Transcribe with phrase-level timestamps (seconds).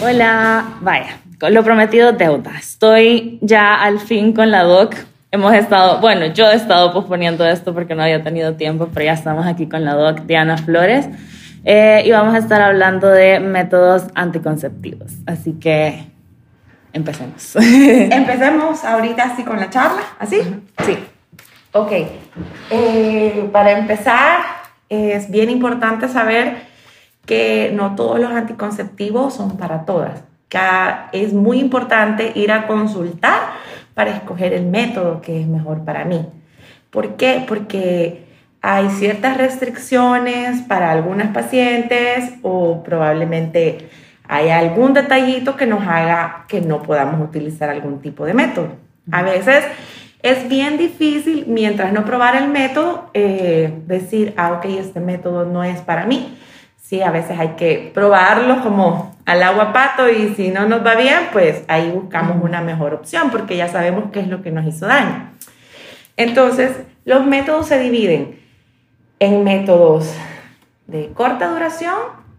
[0.00, 2.52] Hola, vaya, con lo prometido deuda.
[2.56, 4.94] Estoy ya al fin con la doc.
[5.32, 9.14] Hemos estado, bueno, yo he estado posponiendo esto porque no había tenido tiempo, pero ya
[9.14, 11.08] estamos aquí con la doc Diana Flores
[11.64, 15.14] eh, y vamos a estar hablando de métodos anticonceptivos.
[15.26, 16.04] Así que
[16.92, 17.56] empecemos.
[17.56, 20.38] Empecemos ahorita así con la charla, ¿así?
[20.86, 20.96] Sí.
[21.72, 21.92] Ok.
[22.70, 24.38] Eh, para empezar,
[24.88, 26.67] es bien importante saber
[27.28, 30.24] que no todos los anticonceptivos son para todas.
[31.12, 33.38] Es muy importante ir a consultar
[33.92, 36.26] para escoger el método que es mejor para mí.
[36.90, 37.44] ¿Por qué?
[37.46, 38.24] Porque
[38.62, 43.90] hay ciertas restricciones para algunas pacientes o probablemente
[44.26, 48.70] hay algún detallito que nos haga que no podamos utilizar algún tipo de método.
[49.12, 49.66] A veces
[50.22, 55.62] es bien difícil, mientras no probar el método, eh, decir, ah, ok, este método no
[55.62, 56.38] es para mí
[56.88, 60.94] sí, a veces hay que probarlo como al agua pato y si no nos va
[60.94, 64.66] bien, pues ahí buscamos una mejor opción porque ya sabemos qué es lo que nos
[64.66, 65.30] hizo daño.
[66.16, 66.72] Entonces,
[67.04, 68.40] los métodos se dividen
[69.20, 70.10] en métodos
[70.86, 71.94] de corta duración,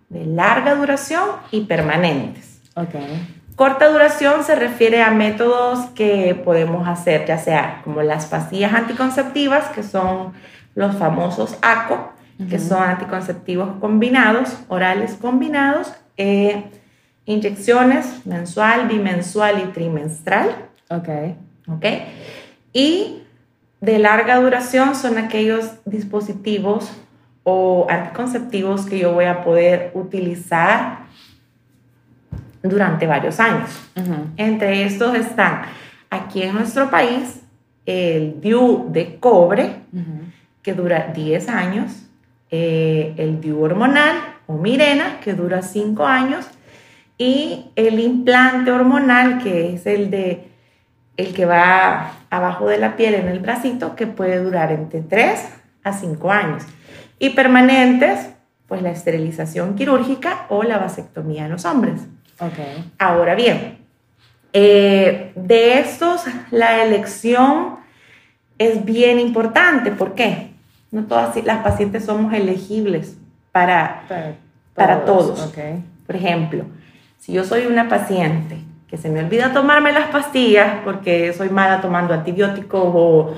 [0.09, 2.59] de larga duración y permanentes.
[2.73, 3.35] Okay.
[3.55, 9.65] Corta duración se refiere a métodos que podemos hacer, ya sea como las pastillas anticonceptivas,
[9.75, 10.33] que son
[10.73, 12.13] los famosos ACO,
[12.47, 16.63] que son anticonceptivos combinados, orales combinados, eh,
[17.25, 20.69] inyecciones mensual, bimensual y trimestral.
[20.89, 21.09] Ok.
[21.67, 21.85] Ok.
[22.71, 23.23] Y
[23.81, 26.91] de larga duración son aquellos dispositivos
[27.43, 30.99] o anticonceptivos que yo voy a poder utilizar
[32.61, 33.69] durante varios años.
[34.37, 35.63] Entre estos están
[36.09, 37.41] aquí en nuestro país
[37.85, 39.77] el DIU de cobre,
[40.61, 42.08] que dura 10 años,
[42.51, 44.15] eh, el DIU hormonal
[44.47, 46.47] o Mirena, que dura 5 años,
[47.17, 50.47] y el implante hormonal, que es el, de,
[51.17, 55.39] el que va abajo de la piel en el bracito, que puede durar entre 3
[55.83, 56.63] a 5 años.
[57.19, 58.29] Y permanentes,
[58.67, 62.01] pues la esterilización quirúrgica o la vasectomía en los hombres.
[62.39, 62.91] Okay.
[62.97, 63.79] Ahora bien,
[64.53, 67.79] eh, de estos la elección
[68.57, 69.91] es bien importante.
[69.91, 70.51] ¿Por qué?
[70.91, 73.17] No todas las pacientes somos elegibles
[73.51, 74.03] para,
[74.73, 75.53] para, todos.
[76.05, 76.65] Por ejemplo,
[77.19, 78.57] si yo soy una paciente
[78.87, 83.33] que se me olvida tomarme las pastillas porque soy mala tomando antibióticos o,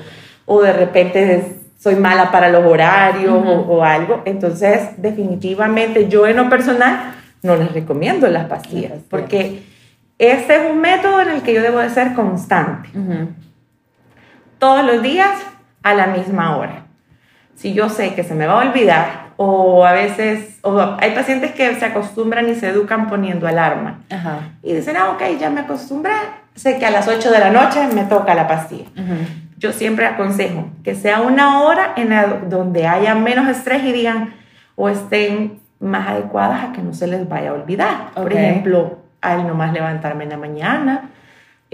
[0.46, 6.48] o de repente soy mala para los horarios o, algo, entonces definitivamente yo en lo
[6.48, 9.64] personal no les recomiendo las pastillas porque
[10.16, 12.88] este es un método en el que yo debo de ser constante.
[14.58, 15.32] Todos los días
[15.82, 16.86] a la misma hora
[17.54, 21.52] si yo sé que se me va a olvidar o a veces, o hay pacientes
[21.52, 24.00] que se acostumbran y se educan poniendo alarma.
[24.62, 26.12] Y dicen, ah, ok, ya me acostumbré,
[26.54, 28.86] sé que a las 8 de la noche me toca la pastilla.
[29.58, 32.10] Yo siempre aconsejo que sea una hora en
[32.48, 34.34] donde haya menos estrés y digan,
[34.76, 38.10] o estén más adecuadas a que no se les vaya a olvidar.
[38.14, 41.10] Por ejemplo, al nomás levantarme en la mañana,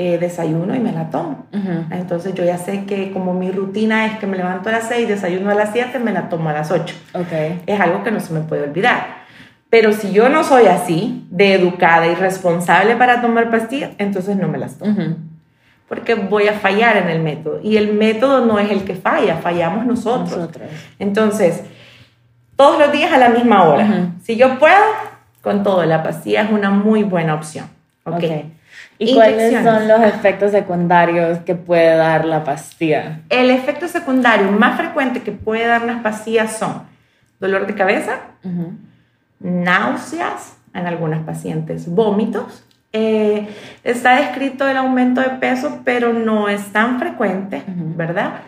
[0.01, 1.47] eh, desayuno y me la tomo.
[1.91, 5.09] Entonces yo ya sé que como mi rutina es que me levanto a las 6,
[5.09, 6.95] desayuno a las 7, me la tomo a las 8.
[7.15, 7.61] Okay.
[7.67, 9.25] Es algo que no se me puede olvidar.
[9.71, 14.47] Pero si yo no soy así, de educada y responsable para tomar pastillas, entonces no
[14.47, 15.17] me las tomo.
[15.89, 17.59] Porque voy a fallar en el método.
[17.61, 20.49] Y el método no es el que falla, fallamos nosotros.
[21.01, 21.65] Entonces,
[22.55, 24.13] todos los días a la misma hora.
[24.23, 24.85] Si yo puedo,
[25.43, 27.67] con todo, la pastilla es una muy buena opción.
[28.05, 28.53] Okay.
[28.99, 33.21] ¿Y cuáles son los efectos secundarios que puede dar la pastilla?
[33.29, 36.83] El efecto secundario más frecuente que puede dar las pastillas son
[37.39, 38.21] dolor de cabeza,
[39.39, 42.65] náuseas, en algunas pacientes vómitos.
[42.93, 43.49] Eh,
[43.85, 48.41] está descrito el aumento de peso, pero no es tan frecuente, ¿verdad?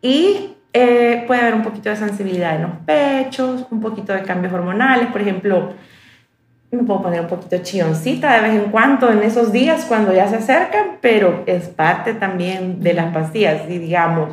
[0.00, 4.52] Y eh, puede haber un poquito de sensibilidad en los pechos, un poquito de cambios
[4.52, 5.74] hormonales, por ejemplo,
[6.76, 10.28] me puedo poner un poquito chilloncita de vez en cuando en esos días cuando ya
[10.28, 13.68] se acercan, pero es parte también de las pastillas.
[13.68, 14.30] Y digamos,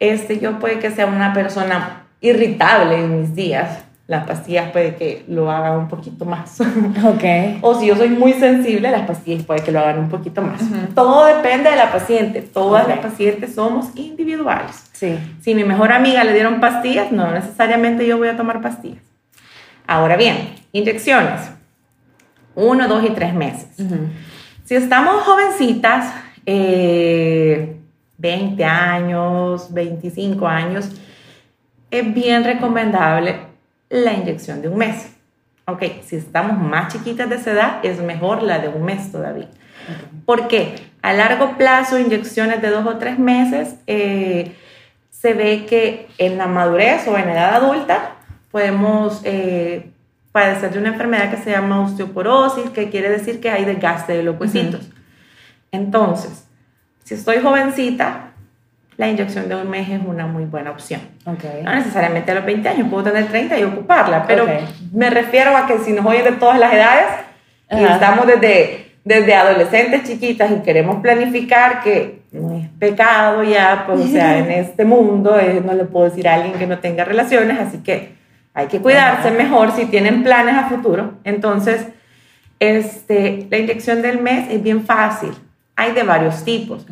[0.00, 5.24] este, yo puede que sea una persona irritable en mis días, las pastillas puede que
[5.28, 6.58] lo hagan un poquito más.
[7.14, 7.58] Okay.
[7.62, 10.60] o si yo soy muy sensible, las pastillas puede que lo hagan un poquito más.
[10.96, 12.42] Todo depende de la paciente.
[12.42, 14.90] Todas las pacientes somos individuales.
[14.92, 15.16] Sí.
[15.40, 19.02] Si mi mejor amiga le dieron pastillas, no necesariamente yo voy a tomar pastillas.
[19.86, 21.59] Ahora bien, inyecciones
[22.60, 23.68] uno, dos y tres meses.
[24.64, 26.12] Si estamos jovencitas,
[26.44, 27.74] 20
[28.62, 30.90] eh, años, 25 años,
[31.90, 33.40] es bien recomendable
[33.88, 35.10] la inyección de un mes.
[35.66, 39.48] Ok, si estamos más chiquitas de esa edad, es mejor la de un mes todavía.
[40.24, 40.74] ¿Por qué?
[41.02, 44.54] A largo plazo, inyecciones de dos o tres meses, eh,
[45.10, 48.16] se ve que en la madurez o en edad adulta
[48.50, 49.89] podemos eh,
[50.32, 54.22] padecer de una enfermedad que se llama osteoporosis, que quiere decir que hay desgaste de
[54.22, 54.88] los huesitos.
[55.72, 56.46] Entonces,
[57.04, 58.30] si estoy jovencita,
[58.96, 61.00] la inyección de un mes es una muy buena opción.
[61.24, 61.62] Okay.
[61.62, 64.46] No necesariamente a los 20 años, puedo tener 30 y ocuparla, pero
[64.92, 67.06] me refiero a que si nos oyen de todas las edades
[67.70, 74.00] y estamos desde, desde adolescentes chiquitas y queremos planificar que no es pecado ya, pues
[74.00, 77.04] o sea, en este mundo eh, no le puedo decir a alguien que no tenga
[77.04, 78.19] relaciones, así que
[78.60, 81.14] hay que cuidarse mejor si tienen planes a futuro.
[81.24, 81.86] Entonces,
[82.58, 85.30] este, la inyección del mes es bien fácil.
[85.76, 86.86] Hay de varios tipos.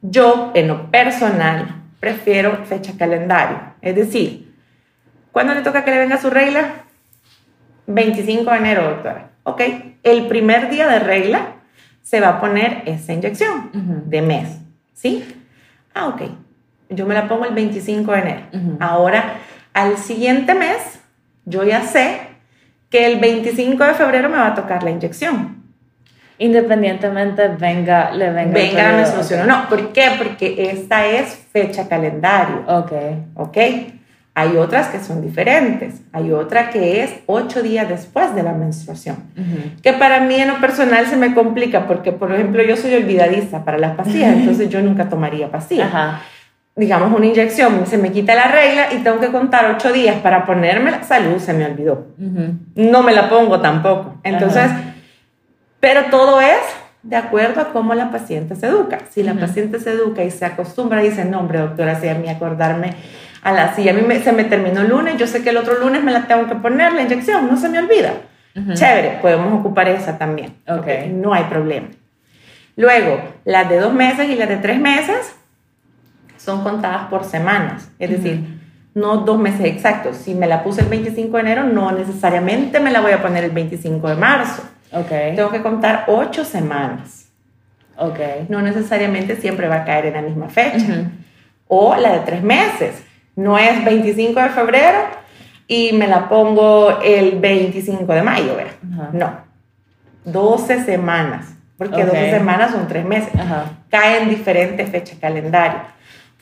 [0.00, 3.58] Yo, en lo personal, prefiero fecha calendario.
[3.82, 4.54] Es decir,
[5.32, 6.84] ¿cuándo le toca que le venga su regla?
[7.88, 9.32] 25 de enero, doctora.
[9.42, 9.60] Ok,
[10.02, 11.56] el primer día de regla
[12.00, 13.70] se va a poner esa inyección
[14.06, 14.60] de mes.
[14.94, 15.24] ¿Sí?
[15.92, 16.22] Ah, ok.
[16.88, 18.40] Yo me la pongo el 25 de enero.
[18.80, 19.34] Ahora,
[19.74, 21.01] al siguiente mes,
[21.44, 22.20] yo ya sé
[22.90, 25.62] que el 25 de febrero me va a tocar la inyección.
[26.38, 29.68] Independientemente venga, le venga, venga la menstruación o no.
[29.68, 30.10] ¿Por qué?
[30.18, 32.64] Porque esta es fecha calendario.
[32.66, 32.92] Ok.
[33.34, 33.58] Ok.
[34.34, 36.02] Hay otras que son diferentes.
[36.12, 39.16] Hay otra que es ocho días después de la menstruación.
[39.82, 43.64] Que para mí en lo personal se me complica porque, por ejemplo, yo soy olvidadiza
[43.64, 45.88] para las pastillas, entonces yo nunca tomaría pastillas.
[45.88, 46.22] Ajá
[46.74, 50.46] digamos, una inyección, se me quita la regla y tengo que contar ocho días para
[50.46, 52.06] ponérmela, salud, se me olvidó.
[52.74, 54.18] No me la pongo tampoco.
[54.22, 54.70] Entonces,
[55.80, 56.58] pero todo es
[57.02, 59.00] de acuerdo a cómo la paciente se educa.
[59.10, 62.14] Si la paciente se educa y se acostumbra y dice, no, hombre, doctora, si a
[62.14, 62.94] mí acordarme
[63.42, 65.78] a la, si a mí se me terminó el lunes, yo sé que el otro
[65.78, 68.12] lunes me la tengo que poner, la inyección, no se me olvida.
[68.74, 70.54] Chévere, podemos ocupar esa también.
[70.68, 71.10] Okay.
[71.10, 71.88] No hay problema.
[72.76, 75.34] Luego, las de dos meses y las de tres meses,
[76.44, 78.60] son contadas por semanas, es decir,
[78.94, 80.16] no dos meses exactos.
[80.16, 83.44] Si me la puse el 25 de enero, no necesariamente me la voy a poner
[83.44, 84.62] el 25 de marzo.
[84.92, 85.36] Okay.
[85.36, 87.30] Tengo que contar ocho semanas.
[87.96, 88.46] Okay.
[88.48, 91.10] No necesariamente siempre va a caer en la misma fecha.
[91.68, 93.02] O la de tres meses.
[93.36, 94.98] No es 25 de febrero
[95.66, 99.12] y me la pongo el 25 de mayo, ¿verdad?
[99.12, 99.52] No.
[100.24, 101.54] 12 semanas.
[101.78, 103.32] Porque 12 semanas son tres meses.
[103.88, 105.80] Caen diferentes fechas calendario.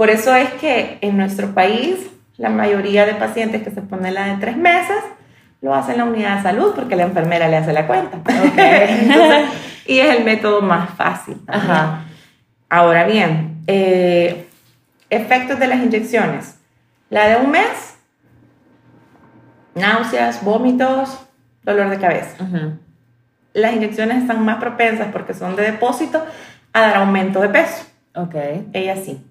[0.01, 1.99] Por eso es que en nuestro país
[2.39, 4.97] la mayoría de pacientes que se ponen la de tres meses
[5.61, 8.19] lo hacen en la unidad de salud porque la enfermera le hace la cuenta.
[9.87, 11.37] y es el método más fácil.
[12.71, 14.49] Ahora bien, eh,
[15.11, 16.59] efectos de las inyecciones.
[17.11, 17.99] La de un mes,
[19.75, 21.27] náuseas, vómitos,
[21.63, 22.43] dolor de cabeza.
[23.53, 26.25] Las inyecciones están más propensas porque son de depósito
[26.73, 27.85] a dar aumento de peso.
[28.15, 28.35] Ok.
[28.73, 29.27] Ella sí.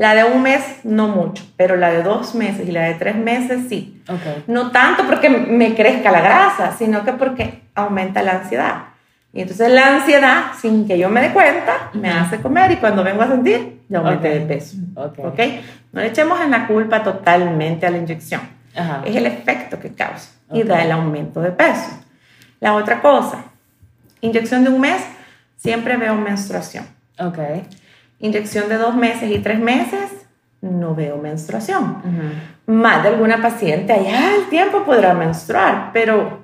[0.00, 3.16] La de un mes, no mucho, pero la de dos meses y la de tres
[3.16, 4.02] meses, sí.
[4.04, 4.44] Okay.
[4.46, 8.84] No tanto porque me crezca la grasa, sino que porque aumenta la ansiedad.
[9.34, 13.04] Y entonces la ansiedad, sin que yo me dé cuenta, me hace comer y cuando
[13.04, 14.78] vengo a sentir, ya aumenté de peso.
[14.94, 15.62] Okay.
[15.92, 18.40] No le echemos en la culpa totalmente a la inyección.
[19.04, 21.90] Es el efecto que causa y da el aumento de peso.
[22.58, 23.44] La otra cosa,
[24.22, 25.02] inyección de un mes,
[25.58, 26.86] siempre veo menstruación.
[27.18, 27.66] Okay
[28.20, 30.26] inyección de dos meses y tres meses,
[30.60, 32.02] no veo menstruación.
[32.66, 36.40] Más de alguna paciente allá al tiempo podrá menstruar, pero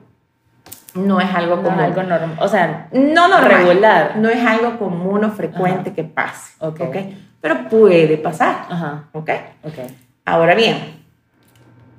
[0.95, 4.17] no es algo como algo normal, o sea, no normal, regular.
[4.17, 7.23] No es algo común o frecuente que pase, okay.
[7.41, 9.05] Pero puede pasar, Ajá.
[9.13, 9.31] ¿ok?
[9.63, 9.97] okay.
[10.25, 10.97] Ahora bien,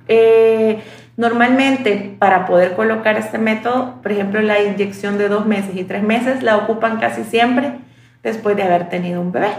[0.08, 0.82] eh,
[1.16, 6.02] normalmente para poder colocar este método, por ejemplo, la inyección de dos meses y tres
[6.02, 7.78] meses la ocupan casi siempre
[8.22, 9.50] después de haber tenido un bebé,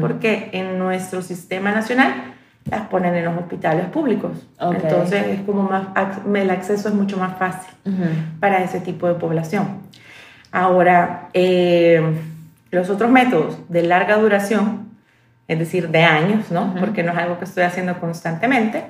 [0.00, 2.34] porque en nuestro sistema nacional
[2.70, 4.46] las ponen en los hospitales públicos.
[4.60, 5.88] Entonces es como más,
[6.34, 7.72] el acceso es mucho más fácil
[8.40, 9.88] para ese tipo de población.
[10.50, 12.00] Ahora, eh,
[12.70, 14.88] los otros métodos de larga duración,
[15.46, 16.74] es decir, de años, ¿no?
[16.78, 18.84] Porque no es algo que estoy haciendo constantemente.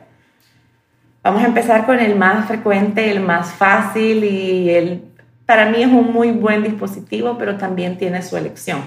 [1.23, 5.08] Vamos a empezar con el más frecuente, el más fácil y el
[5.49, 8.83] para mí es un muy buen dispositivo, pero también tiene su elección.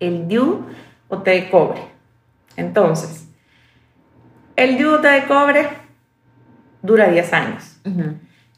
[0.00, 0.64] El DIU
[1.06, 1.80] o té de cobre.
[2.56, 3.28] Entonces,
[4.56, 5.68] el DIU o té de cobre
[6.82, 7.78] dura 10 años.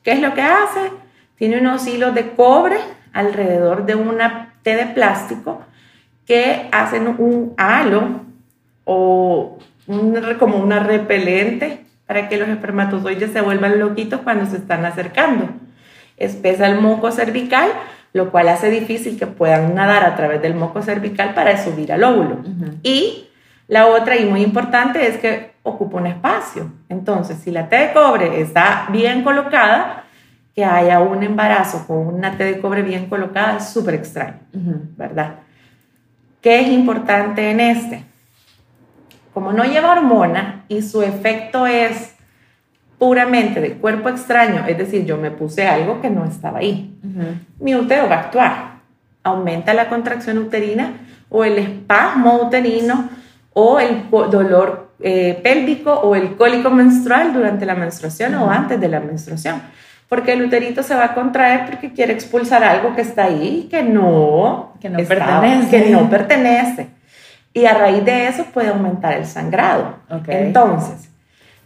[0.02, 0.90] ¿Qué es lo que hace?
[1.34, 2.78] Tiene unos hilos de cobre
[3.12, 5.60] alrededor de una té de plástico
[6.24, 8.22] que hacen un halo
[8.86, 9.58] o
[10.38, 15.65] como una repelente para que los espermatozoides se vuelvan loquitos cuando se están acercando.
[16.16, 17.70] Espesa el moco cervical,
[18.12, 22.04] lo cual hace difícil que puedan nadar a través del moco cervical para subir al
[22.04, 22.38] óvulo.
[22.82, 23.28] Y
[23.68, 26.70] la otra, y muy importante, es que ocupa un espacio.
[26.88, 30.04] Entonces, si la T de cobre está bien colocada,
[30.54, 34.38] que haya un embarazo con una T de cobre bien colocada es súper extraño,
[34.96, 35.40] ¿verdad?
[36.40, 38.04] ¿Qué es importante en este?
[39.34, 42.15] Como no lleva hormona y su efecto es
[42.98, 46.98] puramente de cuerpo extraño, es decir, yo me puse algo que no estaba ahí,
[47.60, 48.76] mi útero va a actuar,
[49.22, 50.94] aumenta la contracción uterina
[51.28, 53.08] o el espasmo uterino
[53.52, 58.88] o el dolor eh, pélvico o el cólico menstrual durante la menstruación o antes de
[58.88, 59.62] la menstruación.
[60.08, 63.82] Porque el uterito se va a contraer porque quiere expulsar algo que está ahí que
[63.82, 65.70] no, que no pertenece.
[65.70, 66.88] Que no pertenece.
[67.52, 69.96] Y a raíz de eso puede aumentar el sangrado.
[70.28, 71.10] Entonces,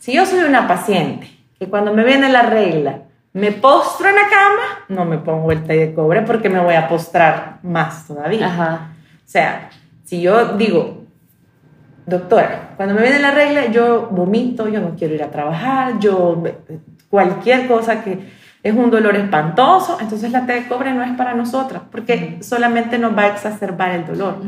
[0.00, 3.02] si yo soy una paciente que cuando me viene la regla
[3.35, 6.75] me postro en la cama, no me pongo el té de cobre porque me voy
[6.75, 8.88] a postrar más todavía.
[9.14, 9.71] O sea,
[10.02, 11.04] si yo digo,
[12.07, 16.42] doctora, cuando me viene la regla yo vomito, yo no quiero ir a trabajar, yo
[17.11, 21.35] cualquier cosa que es un dolor espantoso, entonces la té de cobre no es para
[21.35, 24.38] nosotras, porque solamente nos va a exacerbar el dolor.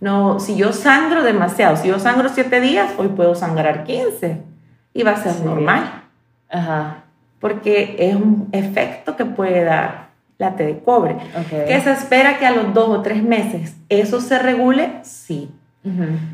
[0.00, 4.53] No, si yo sangro demasiado, si yo sangro siete días, hoy puedo sangrar 15
[4.94, 6.04] y va a ser normal.
[6.48, 7.02] Ajá.
[7.40, 10.04] Porque es un efecto que puede dar
[10.38, 11.16] la té de cobre.
[11.50, 15.50] Que se espera que a los dos o tres meses eso se regule, sí.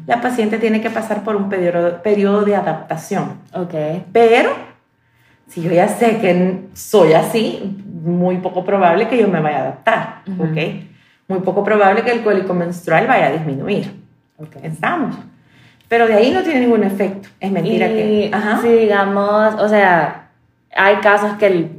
[0.06, 3.40] La paciente tiene que pasar por un periodo, periodo de adaptación.
[3.52, 4.06] Okay.
[4.12, 4.50] Pero
[5.48, 9.60] si yo ya sé que soy así, muy poco probable que yo me vaya a
[9.62, 10.58] adaptar, ¿ok?
[11.26, 13.92] Muy poco probable que el cólico menstrual vaya a disminuir.
[14.38, 14.62] Okay.
[14.64, 15.16] Estamos.
[15.90, 17.28] Pero de ahí no tiene ningún efecto.
[17.40, 18.30] Es mentira que...
[18.32, 18.60] Ajá.
[18.62, 20.28] Si digamos, o sea,
[20.72, 21.70] hay casos que el,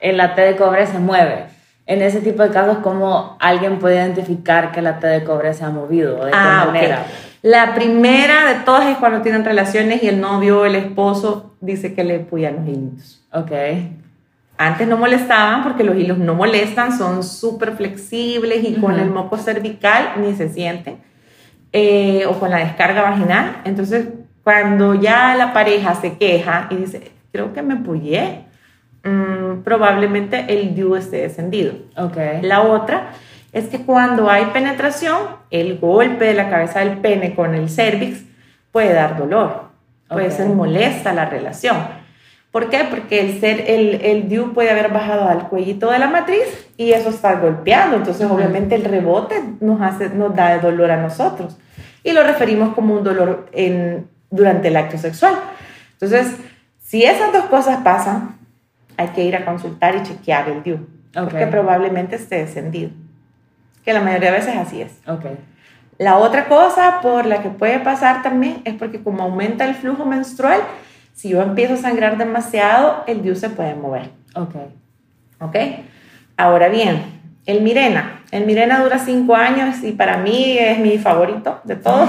[0.00, 1.44] el la T de cobre se mueve.
[1.84, 5.66] En ese tipo de casos, ¿cómo alguien puede identificar que la T de cobre se
[5.66, 6.24] ha movido?
[6.24, 7.04] ¿De qué ah, manera?
[7.42, 11.92] La primera de todas es cuando tienen relaciones y el novio o el esposo dice
[11.92, 13.22] que le puyan los hilitos.
[13.34, 13.52] Ok.
[14.56, 19.36] Antes no molestaban porque los hilos no molestan, son súper flexibles y con el moco
[19.36, 21.06] cervical ni se sienten.
[21.72, 23.60] Eh, o con la descarga vaginal.
[23.64, 24.08] Entonces,
[24.42, 28.44] cuando ya la pareja se queja y dice, creo que me pullé,
[29.04, 31.74] mm, probablemente el DIU esté descendido.
[31.94, 32.40] Okay.
[32.40, 33.10] La otra
[33.52, 35.18] es que cuando hay penetración,
[35.50, 38.24] el golpe de la cabeza del pene con el cervix
[38.72, 39.64] puede dar dolor,
[40.08, 41.76] puede ser molesta la relación.
[42.50, 42.86] ¿Por qué?
[42.88, 46.92] Porque el, ser, el, el DIU puede haber bajado al cuellito de la matriz y
[46.92, 47.96] eso está golpeando.
[47.96, 51.58] Entonces, obviamente, el rebote nos, hace, nos da dolor a nosotros.
[52.02, 55.34] Y lo referimos como un dolor en, durante el acto sexual.
[55.92, 56.36] Entonces,
[56.80, 58.38] si esas dos cosas pasan,
[58.96, 60.86] hay que ir a consultar y chequear el DIU.
[61.12, 62.90] Porque probablemente esté descendido
[63.88, 64.92] que la mayoría de veces así es.
[65.06, 65.38] Okay.
[65.96, 70.04] La otra cosa por la que puede pasar también es porque como aumenta el flujo
[70.04, 70.60] menstrual,
[71.18, 74.10] si yo empiezo a sangrar demasiado, el DIU se puede mover.
[74.36, 74.54] Ok.
[75.40, 75.56] Ok.
[76.36, 77.02] Ahora bien,
[77.44, 78.22] el Mirena.
[78.30, 82.08] El Mirena dura cinco años y para mí es mi favorito de todos.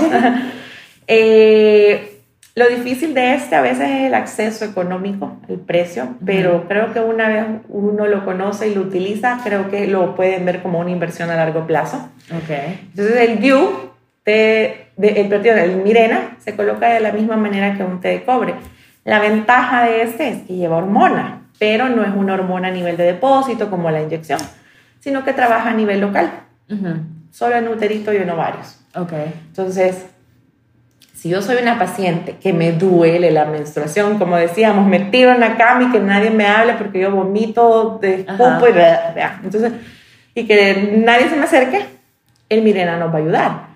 [1.07, 2.21] eh,
[2.53, 6.99] lo difícil de este a veces es el acceso económico, el precio, pero creo que
[6.99, 10.91] una vez uno lo conoce y lo utiliza, creo que lo pueden ver como una
[10.91, 12.11] inversión a largo plazo.
[12.43, 12.89] Okay.
[12.91, 13.71] Entonces el DIU,
[14.23, 18.53] de, el, el Mirena, se coloca de la misma manera que un té de cobre.
[19.09, 22.95] La ventaja de este es que lleva hormona, pero no es una hormona a nivel
[22.95, 24.39] de depósito como la inyección,
[24.99, 26.29] sino que trabaja a nivel local,
[27.31, 28.79] solo en uterito y en ovarios.
[28.95, 29.33] Okay.
[29.47, 30.05] Entonces,
[31.15, 35.39] si yo soy una paciente que me duele la menstruación, como decíamos, me tiro en
[35.39, 39.73] la cama y que nadie me hable porque yo vomito, de escupo y entonces
[40.35, 41.83] y que nadie se me acerque,
[42.47, 43.68] el Mirena nos va a ayudar.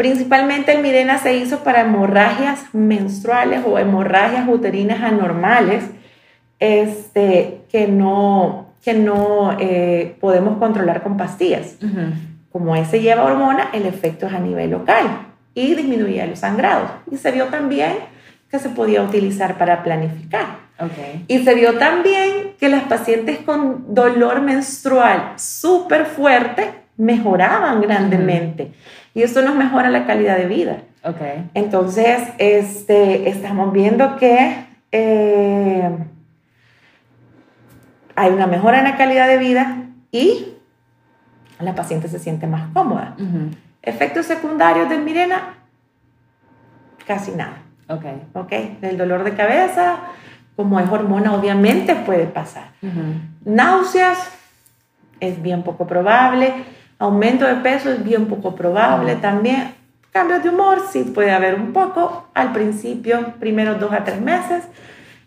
[0.00, 5.84] Principalmente el Mirena se hizo para hemorragias menstruales o hemorragias uterinas anormales
[6.58, 11.76] este, que no, que no eh, podemos controlar con pastillas.
[12.50, 15.04] Como ese lleva hormona, el efecto es a nivel local
[15.52, 16.92] y disminuía los sangrados.
[17.12, 17.92] Y se vio también
[18.50, 20.60] que se podía utilizar para planificar.
[20.78, 21.26] Okay.
[21.28, 28.72] Y se vio también que las pacientes con dolor menstrual súper fuerte mejoraban grandemente.
[29.14, 30.78] Y eso nos mejora la calidad de vida.
[31.02, 31.50] Okay.
[31.54, 35.90] Entonces, este, estamos viendo que eh,
[38.14, 40.54] hay una mejora en la calidad de vida y
[41.58, 43.16] la paciente se siente más cómoda.
[43.82, 45.54] Efectos secundarios del Mirena,
[47.06, 47.62] casi nada.
[47.88, 48.04] Ok.
[48.34, 48.50] Ok,
[48.80, 49.98] del dolor de cabeza,
[50.54, 52.72] como es hormona, obviamente puede pasar.
[53.44, 54.30] Náuseas,
[55.18, 56.52] es bien poco probable.
[57.00, 59.72] Aumento de peso es bien poco probable también.
[60.12, 64.64] Cambios de humor sí puede haber un poco al principio, primeros dos a tres meses.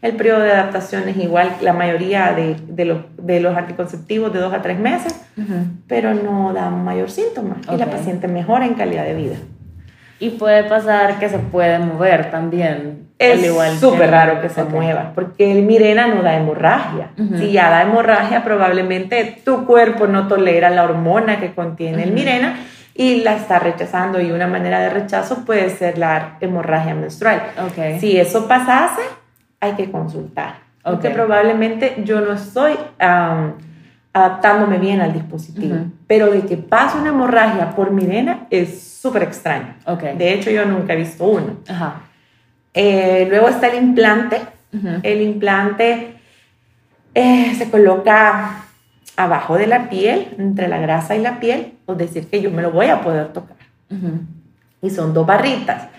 [0.04, 4.40] El periodo de adaptación es igual, la mayoría de, de, los, de los anticonceptivos de
[4.40, 5.20] dos a tres meses,
[5.88, 9.36] pero no da mayor síntoma y la paciente mejora en calidad de vida.
[10.20, 13.08] Y puede pasar que se puede mover también.
[13.32, 17.10] Es súper raro que se mueva, porque el Mirena no da hemorragia.
[17.38, 22.60] Si ya da hemorragia, probablemente tu cuerpo no tolera la hormona que contiene el Mirena
[22.94, 24.22] y la está rechazando.
[24.22, 27.42] Y una manera de rechazo puede ser la hemorragia menstrual.
[27.72, 28.00] Okay.
[28.00, 29.02] Si eso pasase,
[29.60, 30.56] hay que consultar.
[30.84, 32.74] Porque probablemente yo no estoy
[34.14, 35.78] adaptándome bien al dispositivo.
[36.08, 39.76] Pero de que pase una hemorragia por Mirena es súper extraño.
[39.86, 40.16] Okay.
[40.18, 41.58] De hecho, yo nunca he visto uno.
[41.70, 42.02] Ajá.
[42.74, 44.42] Eh, luego está el implante.
[45.04, 46.16] El implante
[47.14, 48.64] eh, se coloca
[49.16, 52.64] abajo de la piel, entre la grasa y la piel, es decir, que yo me
[52.64, 53.58] lo voy a poder tocar.
[54.82, 55.90] Y son dos barritas.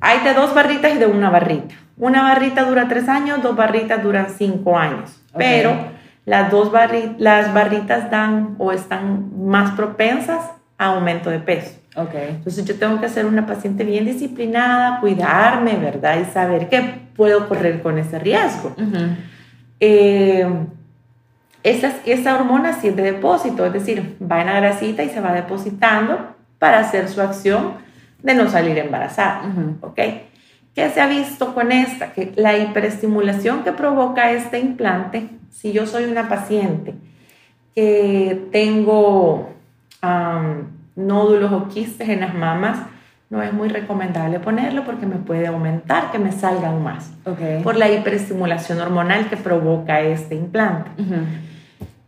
[0.00, 1.76] Hay de dos barritas y de una barrita.
[1.96, 5.20] Una barrita dura tres años, dos barritas duran cinco años.
[5.36, 5.76] Pero
[6.24, 6.72] las dos
[7.18, 11.78] las barritas dan o están más propensas a aumento de peso.
[11.96, 12.28] Okay.
[12.30, 16.18] Entonces yo tengo que ser una paciente bien disciplinada, cuidarme, ¿verdad?
[16.20, 16.80] Y saber que
[17.16, 18.74] puedo correr con ese riesgo.
[19.78, 20.46] Eh,
[21.62, 25.20] esa, esa, hormona sí es de depósito, es decir, va en la grasita y se
[25.20, 27.74] va depositando para hacer su acción
[28.22, 29.42] de no salir embarazada.
[29.80, 30.00] ¿Ok?
[30.74, 32.12] ¿Qué se ha visto con esta?
[32.12, 36.94] Que la hiperestimulación que provoca este implante, si yo soy una paciente
[37.74, 39.50] que tengo
[40.96, 42.78] nódulos o quistes en las mamas,
[43.30, 47.10] no es muy recomendable ponerlo porque me puede aumentar que me salgan más.
[47.24, 47.62] Okay.
[47.62, 50.90] Por la hiperestimulación hormonal que provoca este implante.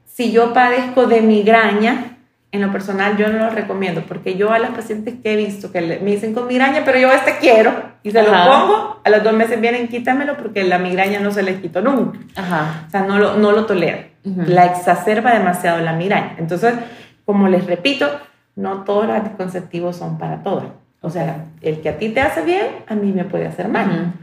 [0.05, 2.17] Si yo padezco de migraña,
[2.53, 5.73] en lo personal yo no lo recomiendo porque yo a las pacientes que he visto
[5.73, 7.73] que me dicen con migraña, pero yo este quiero
[8.03, 11.43] y se lo pongo, a los dos meses vienen quítamelo porque la migraña no se
[11.43, 12.19] les quitó nunca.
[12.37, 12.85] Ajá.
[12.87, 14.07] O sea, no lo, no lo tolera.
[14.23, 16.35] La exacerba demasiado la migraña.
[16.39, 16.75] Entonces,
[17.25, 18.09] como les repito,
[18.57, 20.65] no todos los anticonceptivos son para todos.
[21.03, 24.15] O sea, el que a ti te hace bien, a mí me puede hacer mal.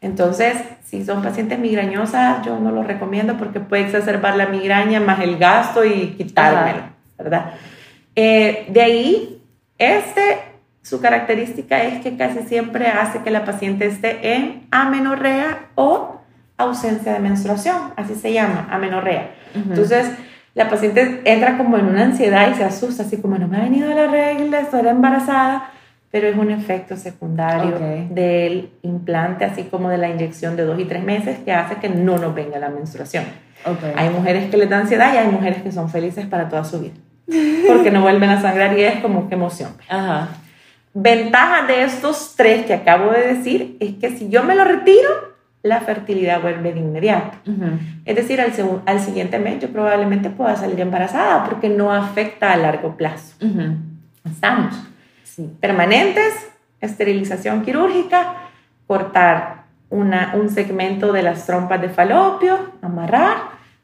[0.00, 5.20] Entonces, si son pacientes migrañosas, yo no lo recomiendo porque puede exacerbar la migraña más
[5.20, 6.82] el gasto y quitármelo,
[7.16, 7.54] ¿verdad?
[8.14, 9.42] Eh, de ahí,
[9.78, 10.38] este,
[10.82, 16.20] su característica es que casi siempre hace que la paciente esté en amenorrea o
[16.56, 19.30] ausencia de menstruación, así se llama, amenorrea.
[19.54, 20.10] Entonces,
[20.58, 23.60] la paciente entra como en una ansiedad y se asusta, así como no me ha
[23.60, 25.70] venido la regla, estoy embarazada,
[26.10, 27.78] pero es un efecto secundario
[28.10, 31.88] del implante, así como de la inyección de dos y tres meses, que hace que
[31.88, 33.24] no nos venga la menstruación.
[33.96, 36.80] Hay mujeres que les da ansiedad y hay mujeres que son felices para toda su
[36.80, 36.94] vida
[37.66, 39.70] porque no vuelven a sangrar y es como que emoción.
[39.88, 40.28] Ajá.
[40.94, 45.08] Ventaja de estos tres que acabo de decir es que si yo me lo retiro,
[45.68, 47.36] la fertilidad vuelve de inmediato.
[48.04, 48.52] Es decir, al,
[48.86, 53.36] al, siguiente mes yo probablemente pueda salir embarazada porque no afecta a largo plazo.
[54.24, 54.74] Estamos.
[55.24, 55.54] Sí.
[55.60, 56.50] Permanentes,
[56.80, 58.34] esterilización quirúrgica,
[58.86, 63.36] cortar una, un segmento de las trompas de falopio, amarrar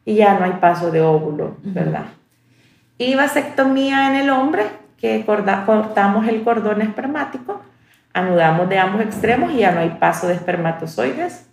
[0.04, 2.06] y ya no hay paso de óvulo, ¿verdad?
[2.98, 4.64] Y vasectomía en el hombre,
[4.98, 7.60] que cortamos el cordón espermático,
[8.12, 11.48] anudamos de ambos extremos y ya no hay paso de espermatozoides,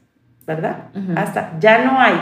[0.56, 0.78] ¿verdad?
[1.16, 2.14] Hasta ya no hay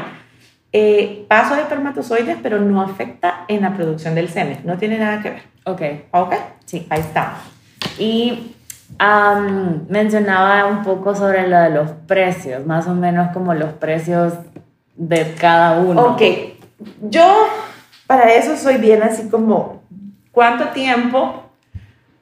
[0.71, 5.21] eh, paso de espermatozoides, pero no afecta en la producción del semen, no tiene nada
[5.21, 5.41] que ver.
[5.65, 5.81] Ok.
[6.11, 6.33] Ok,
[6.65, 7.39] sí, ahí estamos.
[7.97, 8.55] Y
[9.87, 14.33] mencionaba un poco sobre lo de los precios, más o menos como los precios
[14.95, 16.01] de cada uno.
[16.01, 16.21] Ok,
[17.01, 17.47] yo
[18.07, 19.81] para eso soy bien así como,
[20.31, 21.43] ¿cuánto tiempo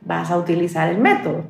[0.02, 1.46] vas a utilizar el método?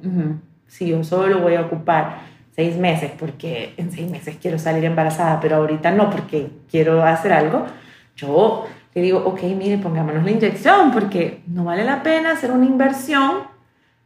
[0.67, 2.19] Si yo solo lo voy a ocupar
[2.57, 7.31] seis meses porque en seis meses quiero salir embarazada, pero ahorita no porque quiero hacer
[7.31, 7.67] algo,
[8.15, 8.65] yo
[8.95, 13.43] le digo, ok, mire, pongámonos la inyección porque no vale la pena hacer una inversión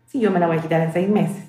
[0.06, 1.46] si yo me la voy a quitar en seis meses.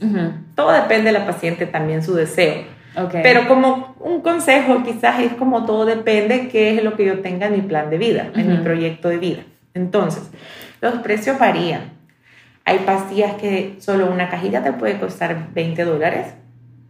[0.54, 2.62] Todo depende de la paciente, también su deseo.
[3.10, 7.48] Pero como un consejo, quizás es como todo depende qué es lo que yo tenga
[7.48, 9.42] en mi plan de vida, en mi proyecto de vida.
[9.74, 10.30] Entonces,
[10.80, 11.94] los precios varían.
[12.64, 16.34] Hay pastillas que solo una cajita te puede costar 20 dólares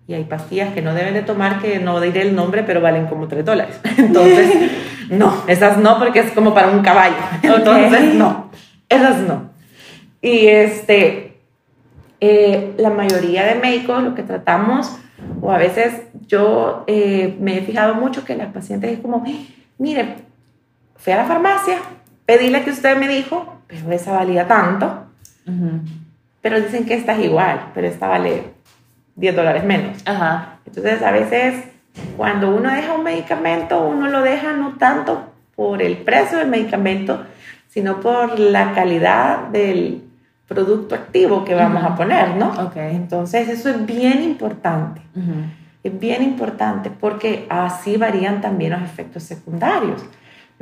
[0.06, 3.06] y hay pastillas que no deben de tomar, que no diré el nombre, pero valen
[3.06, 3.80] como 3 dólares.
[3.96, 4.70] Entonces,
[5.10, 7.16] no, esas no porque es como para un caballo.
[7.42, 8.50] Entonces, no,
[8.88, 9.50] esas no.
[10.20, 11.36] Y este,
[12.20, 14.96] eh, la mayoría de médicos lo que tratamos
[15.40, 19.24] o a veces yo eh, me he fijado mucho que las pacientes es como,
[19.78, 20.16] mire,
[20.96, 21.78] fui a la farmacia,
[22.26, 25.06] pedí la que usted me dijo, pero esa valía tanto.
[26.40, 28.51] Pero dicen que esta es igual, pero esta vale
[29.16, 29.98] 10 dólares menos.
[30.06, 30.58] Ajá.
[30.66, 31.64] Entonces, a veces,
[32.16, 37.24] cuando uno deja un medicamento, uno lo deja no tanto por el precio del medicamento,
[37.68, 40.02] sino por la calidad del
[40.48, 42.70] producto activo que vamos a poner, ¿no?
[42.74, 45.00] Entonces, eso es bien importante.
[45.82, 50.04] Es bien importante porque así varían también los efectos secundarios.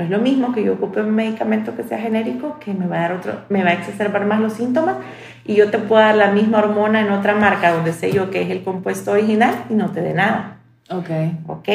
[0.01, 2.97] No es lo mismo que yo ocupe un medicamento que sea genérico que me va
[2.97, 4.97] a dar otro, me va a exacerbar más los síntomas
[5.45, 8.41] y yo te puedo dar la misma hormona en otra marca donde sé yo que
[8.41, 10.57] es el compuesto original y no te dé nada.
[10.89, 11.11] Ok.
[11.49, 11.69] ¿Ok?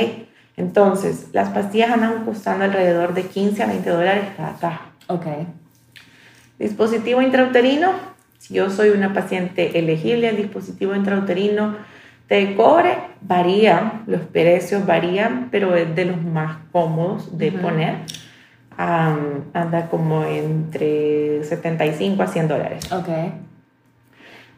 [0.57, 4.81] Entonces, las pastillas andan costando alrededor de 15 a 20 dólares cada caja.
[5.05, 5.27] Ok.
[6.57, 7.91] Dispositivo intrauterino.
[8.39, 11.75] Si yo soy una paciente elegible al dispositivo intrauterino
[12.29, 17.97] de cobre, varían, los precios varían, pero es de los más cómodos de poner.
[18.77, 22.91] anda como entre 75 a 100 dólares.
[22.91, 23.07] Ok.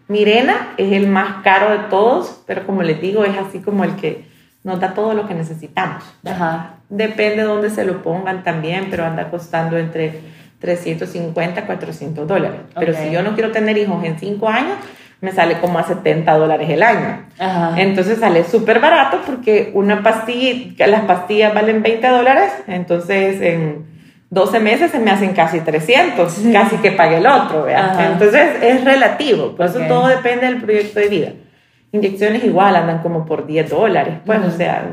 [0.08, 3.96] Mirena es el más caro de todos, pero como les digo, es así como el
[3.96, 4.26] que
[4.64, 6.04] nos da todo lo que necesitamos.
[6.26, 6.76] Ajá.
[6.90, 10.22] Depende de dónde se lo pongan también, pero anda costando entre
[10.60, 12.62] 350 a 400 dólares.
[12.76, 14.78] Pero si yo no quiero tener hijos en 5 años,
[15.22, 17.26] me sale como a 70 dólares el año.
[17.40, 17.74] Ajá.
[17.82, 23.86] Entonces sale súper barato porque una pastilla, las pastillas valen 20 dólares, entonces en
[24.30, 27.68] 12 meses se me hacen casi 300, casi que pague el otro.
[27.68, 31.30] Entonces es relativo, por eso todo depende del proyecto de vida.
[31.94, 34.86] Inyecciones igual andan como por 10 dólares, pues, o sea.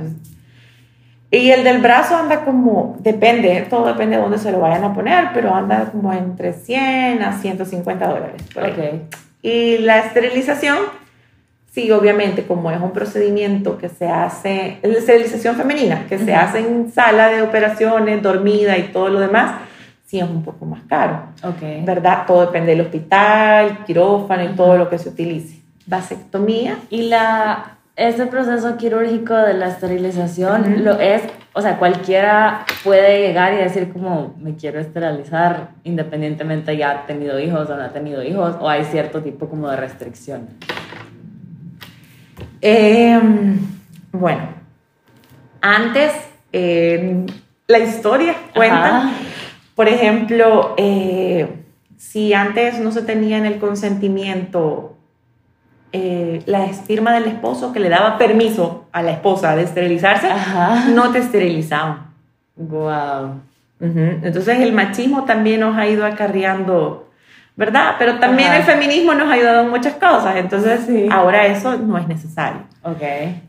[1.30, 4.94] Y el del brazo anda como, depende, todo depende de dónde se lo vayan a
[4.94, 8.42] poner, pero anda como entre 100 a 150 dólares.
[8.54, 8.70] por ahí.
[8.70, 9.16] Ok.
[9.44, 10.78] Y la esterilización,
[11.70, 16.32] sí, obviamente, como es un procedimiento que se hace, es la esterilización femenina, que se
[16.32, 16.40] Ujú.
[16.40, 19.56] hace en sala de operaciones, dormida y todo lo demás,
[20.06, 21.84] sí es un poco más caro, Ok.
[21.84, 22.24] ¿verdad?
[22.26, 25.60] Todo depende del hospital, quirófano y todo lo que se utilice.
[25.86, 33.20] Vasectomía, Y la, ese proceso quirúrgico de la esterilización lo es, o sea, cualquiera puede
[33.20, 37.90] llegar y decir como me quiero esterilizar independientemente ya ha tenido hijos o no ha
[37.90, 40.48] tenido hijos o hay cierto tipo como de restricción.
[42.60, 43.20] Eh,
[44.10, 44.48] bueno,
[45.60, 46.12] antes
[46.52, 47.24] eh,
[47.68, 49.10] la historia cuenta, Ajá.
[49.76, 51.62] por ejemplo, eh,
[51.96, 54.93] si antes no se tenía en el consentimiento
[55.96, 60.88] eh, la firma del esposo que le daba permiso a la esposa de esterilizarse, Ajá.
[60.88, 62.08] no te esterilizaban.
[62.56, 63.40] Wow.
[63.80, 64.00] Ujú.
[64.22, 67.08] Entonces el machismo también nos ha ido acarreando,
[67.56, 67.94] ¿verdad?
[68.00, 68.56] Pero también Ajá.
[68.58, 71.06] el feminismo nos ha ayudado en muchas cosas, entonces Sí.
[71.12, 72.62] ahora eso no es necesario.
[72.82, 73.02] Ok.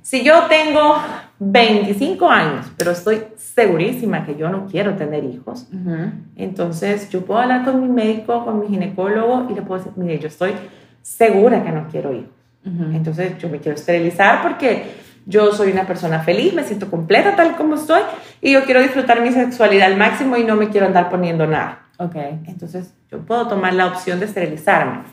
[0.03, 0.97] Si yo tengo
[1.39, 6.11] 25 años, pero estoy segurísima que yo no quiero tener hijos, Ujú.
[6.35, 10.19] entonces yo puedo hablar con mi médico, con mi ginecólogo y le puedo decir, mire,
[10.19, 10.53] yo estoy
[11.01, 12.34] segura que no quiero hijos.
[12.65, 14.85] Entonces yo me quiero esterilizar porque
[15.27, 18.01] yo soy una persona feliz, me siento completa tal como estoy
[18.41, 21.83] y yo quiero disfrutar mi sexualidad al máximo y no me quiero andar poniendo nada.
[21.97, 22.15] Ok.
[22.47, 25.03] Entonces yo puedo tomar la opción de esterilizarme.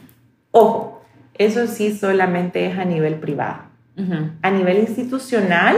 [0.51, 1.03] Ojo,
[1.37, 3.71] eso sí solamente es a nivel privado.
[4.41, 5.77] A nivel institucional,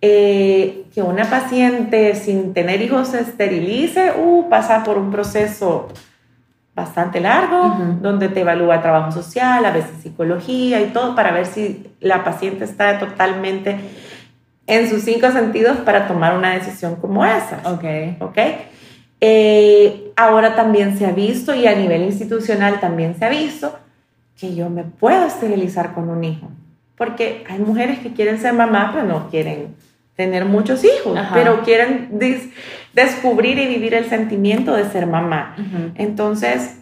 [0.00, 5.88] eh, que una paciente sin tener hijos se esterilice, uh, pasa por un proceso
[6.76, 7.98] bastante largo, Ujú.
[8.02, 12.64] donde te evalúa trabajo social, a veces psicología y todo, para ver si la paciente
[12.64, 13.76] está totalmente
[14.66, 17.60] en sus cinco sentidos para tomar una decisión como esa.
[17.64, 18.20] Ok.
[18.20, 18.38] ¿ok?
[19.20, 23.78] Eh, ahora también se ha visto y a nivel institucional también se ha visto
[24.38, 26.50] que yo me puedo esterilizar con un hijo,
[26.98, 29.74] porque hay mujeres que quieren ser mamá pero no quieren
[30.14, 31.34] tener muchos hijos, Ajá.
[31.34, 32.18] pero quieren
[32.96, 35.54] descubrir y vivir el sentimiento de ser mamá.
[35.96, 36.80] Entonces,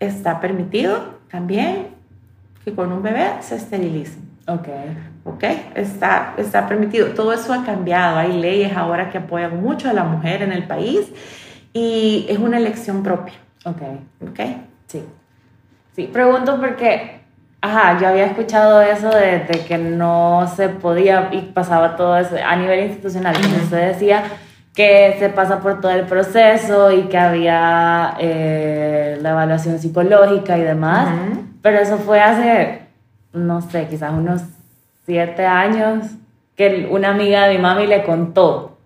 [0.00, 1.88] está permitido también
[2.64, 4.22] que con un bebé se esterilicen.
[4.48, 4.68] Ok.
[5.24, 5.44] ¿ok?
[5.74, 7.08] Está, está permitido.
[7.08, 8.18] Todo eso ha cambiado.
[8.18, 11.12] Hay leyes ahora que apoyan mucho a la mujer en el país
[11.74, 13.34] y es una elección propia,
[13.64, 13.82] Ok.
[14.30, 14.40] ¿ok?
[14.86, 15.04] Sí.
[15.94, 17.20] Sí, pregunto porque,
[17.60, 22.36] ajá, yo había escuchado eso de, de que no se podía y pasaba todo eso
[22.42, 23.36] a nivel institucional.
[23.70, 24.22] Decía,
[24.74, 30.62] que se pasa por todo el proceso y que había eh, la evaluación psicológica y
[30.62, 31.08] demás.
[31.08, 31.44] Ujú.
[31.60, 32.82] Pero eso fue hace,
[33.32, 34.42] no sé, quizás unos
[35.04, 36.06] siete años
[36.56, 38.78] que una amiga de mi mami le contó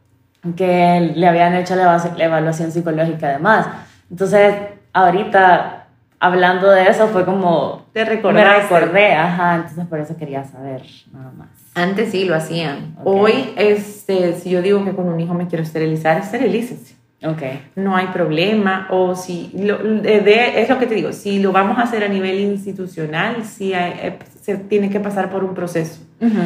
[0.57, 3.67] que le habían hecho la, la evaluación psicológica además.
[4.11, 4.55] Entonces,
[4.93, 5.86] ahorita
[6.21, 8.63] hablando de eso fue como Te me recordaste.
[8.63, 11.49] recordé, ajá, entonces por eso quería saber nada más.
[11.75, 12.95] Antes sí lo hacían.
[12.99, 13.07] Ok.
[13.07, 16.97] Hoy, este, si yo digo que con un hijo me quiero esterilizar, esterilícese.
[17.25, 17.43] Ok.
[17.77, 18.87] No hay problema.
[18.91, 22.09] O si, lo- de- es lo que te digo, si lo vamos a hacer a
[22.09, 26.01] nivel institucional, sí hay- eh, se tiene que pasar por un proceso.
[26.21, 26.41] Ujú.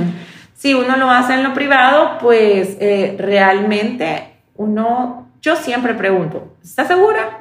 [0.54, 6.88] Si uno lo hace en lo privado, pues eh, realmente uno, yo siempre pregunto, ¿estás
[6.88, 7.38] segura?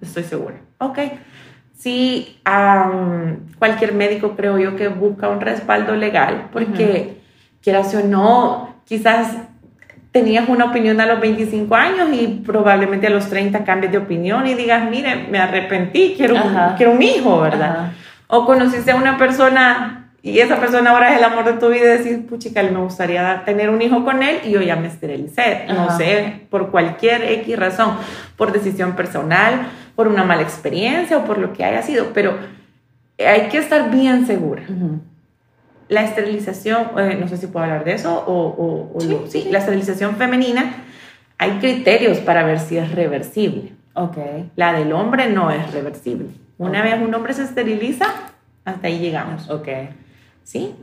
[0.00, 0.56] Estoy segura.
[0.78, 0.98] Ok.
[1.76, 7.18] Sí, am, cualquier médico creo yo que busca un respaldo legal, porque
[7.62, 9.28] quieras o no, quizás
[10.12, 14.46] tenías una opinión a los 25 años y probablemente a los 30 cambies de opinión
[14.46, 16.74] y digas, mire, me arrepentí, quiero, Ajá.
[16.76, 17.70] quiero un hijo, ¿verdad?
[17.70, 17.92] Ajá.
[18.28, 21.96] O conociste a una persona y esa persona ahora es el amor de tu vida
[21.96, 25.66] y decís, puchica, me gustaría tener un hijo con él y yo ya me esterilicé.
[25.68, 25.98] No Ajá.
[25.98, 27.90] sé, por cualquier X razón,
[28.36, 32.36] por decisión personal, por una mala experiencia o por lo que haya sido, pero
[33.18, 34.62] hay que estar bien segura.
[34.68, 35.00] Ujú.
[35.88, 39.42] La esterilización, eh, no sé si puedo hablar de eso o, o- o Sí, sí,
[39.42, 39.48] sí.
[39.50, 40.84] la esterilización femenina,
[41.38, 43.72] hay criterios para ver si es reversible.
[43.94, 44.16] Ok.
[44.56, 46.26] La del hombre no es reversible.
[46.58, 48.06] Una vez un hombre se esteriliza,
[48.64, 49.50] hasta ahí llegamos.
[49.50, 49.68] Ok.
[50.42, 50.74] ¿Sí?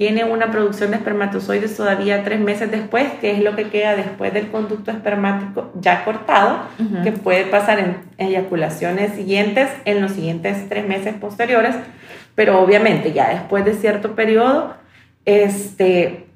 [0.00, 4.32] Tiene una producción de espermatozoides todavía tres meses después, que es lo que queda después
[4.32, 6.60] del conducto espermático ya cortado,
[7.04, 11.76] que puede pasar en eyaculaciones siguientes en los siguientes tres meses posteriores,
[12.34, 14.72] pero obviamente ya después de cierto periodo,
[15.26, 16.28] este,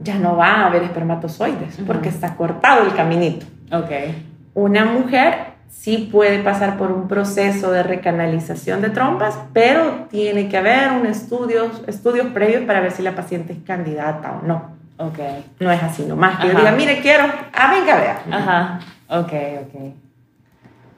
[0.00, 3.46] ya no va a haber espermatozoides, porque está cortado el caminito.
[3.70, 3.92] Ok.
[4.54, 10.56] una mujer sí puede pasar por un proceso de recanalización de trompas, pero tiene que
[10.56, 14.70] haber un estudio, estudios previos para ver si la paciente es candidata o no.
[14.98, 15.18] Ok.
[15.58, 16.38] No es así nomás.
[16.38, 16.60] Que yo Ajá.
[16.60, 18.22] diga, mire, quiero, ah, venga, vea.
[18.30, 18.80] Ajá.
[19.08, 19.32] Ok,
[19.62, 19.92] ok.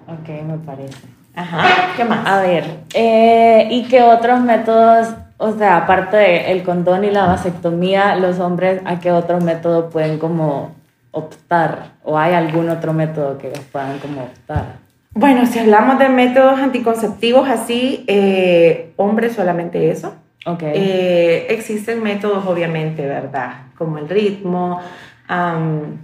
[0.06, 0.98] Ok, me parece.
[1.34, 1.64] Ajá.
[1.96, 2.26] ¿Qué más?
[2.26, 5.08] A ver, eh, ¿y qué otros métodos,
[5.38, 10.18] o sea, aparte del condón y la vasectomía, los hombres, a qué otro método pueden
[10.18, 10.72] como
[11.14, 11.92] optar?
[12.02, 14.84] ¿O hay algún otro método que ellos puedan como optar?
[15.12, 20.14] Bueno, si hablamos de métodos anticonceptivos así, eh, hombres solamente eso.
[20.44, 20.62] Ok.
[20.64, 23.66] Eh, existen métodos, obviamente, ¿verdad?
[23.78, 24.80] Como el ritmo,
[25.28, 25.98] am,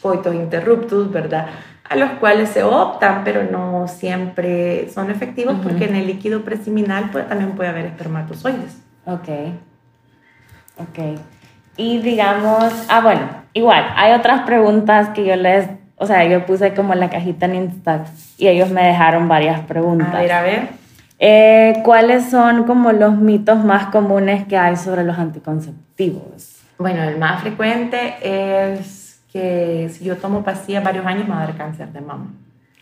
[0.00, 1.48] coitos interruptus, ¿verdad?
[1.88, 7.10] A los cuales se optan, pero no siempre son efectivos porque en el líquido preseminal
[7.10, 8.80] pues, también puede haber espermatozoides.
[9.06, 9.28] Ok.
[10.78, 11.18] Ok.
[11.76, 16.74] Y digamos, ah, bueno, igual, hay otras preguntas que yo les, o sea, yo puse
[16.74, 18.04] como en la cajita en Insta
[18.36, 20.14] y ellos me dejaron varias preguntas.
[20.14, 20.68] A ver, a ver.
[21.18, 26.56] Eh, ¿Cuáles son como los mitos más comunes que hay sobre los anticonceptivos?
[26.78, 31.46] Bueno, el más frecuente es que si yo tomo pastillas varios años me va a
[31.46, 32.34] dar cáncer de mama.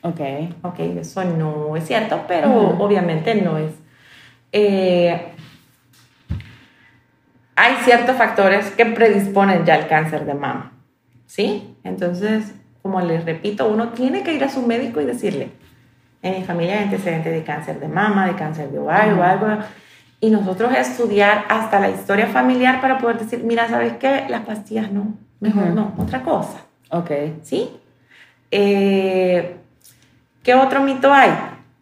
[0.03, 0.21] Ok.
[0.63, 3.73] Ok, eso no es cierto, pero obviamente no es.
[4.51, 5.34] Eh,
[7.57, 10.73] hay ciertos factores que predisponen ya al cáncer de mama,
[11.27, 11.77] ¿sí?
[11.85, 15.51] Entonces, como les repito, uno tiene que ir a su médico y decirle,
[16.23, 19.47] en mi familia hay antecedentes de cáncer de mama, de cáncer de ovario algo,
[20.21, 24.25] y nosotros estudiar hasta la historia familiar para poder decir, mira, ¿sabes qué?
[24.29, 26.62] Las pastillas no, mejor no, otra cosa.
[26.90, 27.11] Ok.
[27.43, 27.71] ¿sí?
[28.51, 29.57] Eh,
[30.43, 31.31] ¿Qué otro mito hay?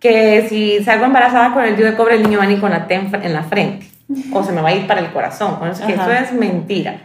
[0.00, 2.86] Que si salgo embarazada con el DIU de cobre, el niño va a con la
[2.88, 3.86] en la frente,
[4.32, 6.32] o se me va a ir para el corazón, o no sé qué, eso es
[6.32, 6.96] mentira.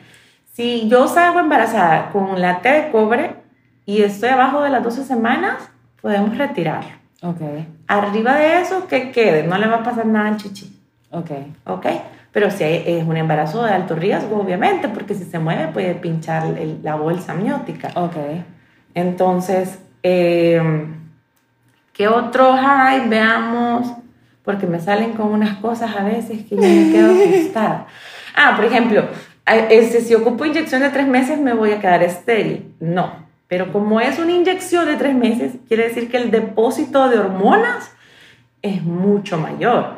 [0.54, 3.36] Si yo salgo embarazada con la T de cobre
[3.86, 5.56] y estoy abajo de las 12 semanas,
[6.02, 6.90] podemos retirarlo.
[7.22, 7.42] Ok.
[7.88, 10.74] Arriba de eso, que quede, no le va a pasar nada al chichi.
[11.12, 11.32] Ok.
[11.66, 11.86] ¿ok?
[12.32, 15.96] Pero si hay- es un embarazo de alto riesgo, obviamente, porque si se mueve puede
[15.96, 17.90] pinchar el- la bolsa amniótica.
[17.96, 18.16] Ok.
[18.94, 20.62] Entonces, eh,
[21.94, 23.08] ¿qué otros hay?
[23.08, 23.92] Veamos,
[24.48, 27.86] porque me salen con unas cosas a veces que yo me quedo asustada.
[28.40, 29.04] Ah, por ejemplo,
[29.48, 32.72] este, si ocupo inyección de tres meses me voy a quedar estéril.
[32.80, 33.16] No,
[33.48, 37.92] pero como es una inyección de tres meses, quiere decir que el depósito de hormonas
[38.62, 39.96] es mucho mayor.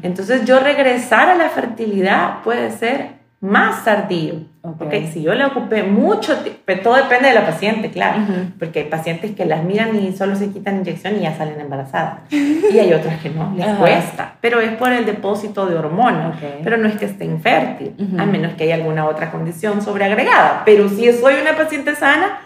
[0.00, 4.34] Entonces yo regresar a la fertilidad puede ser más tardío.
[4.62, 4.82] Ok.
[4.82, 8.32] Ok, si yo le ocupé mucho tiempo, todo depende de la paciente, claro, Ujú.
[8.60, 12.20] porque hay pacientes que las miran y solo se quitan inyección y ya salen embarazadas.
[12.30, 13.78] Y hay otras que no, les Ajá.
[13.78, 16.60] cuesta, pero es por el depósito de hormonas, Ok.
[16.62, 18.22] pero no es que esté infértil, Ujú.
[18.22, 20.62] a menos que haya alguna otra condición sobreagregada.
[20.64, 22.38] Pero si soy una paciente sana,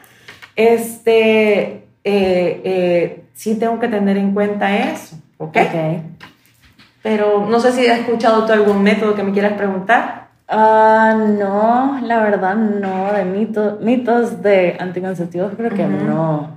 [0.57, 5.57] este, eh, eh, sí tengo que tener en cuenta eso, ¿ok?
[5.59, 6.03] Ok.
[7.03, 10.26] Pero no sé si has escuchado tú algún método que me quieras preguntar.
[10.49, 16.57] Ah, no, la verdad no, de mitos, mitos de anticonceptivos creo que no.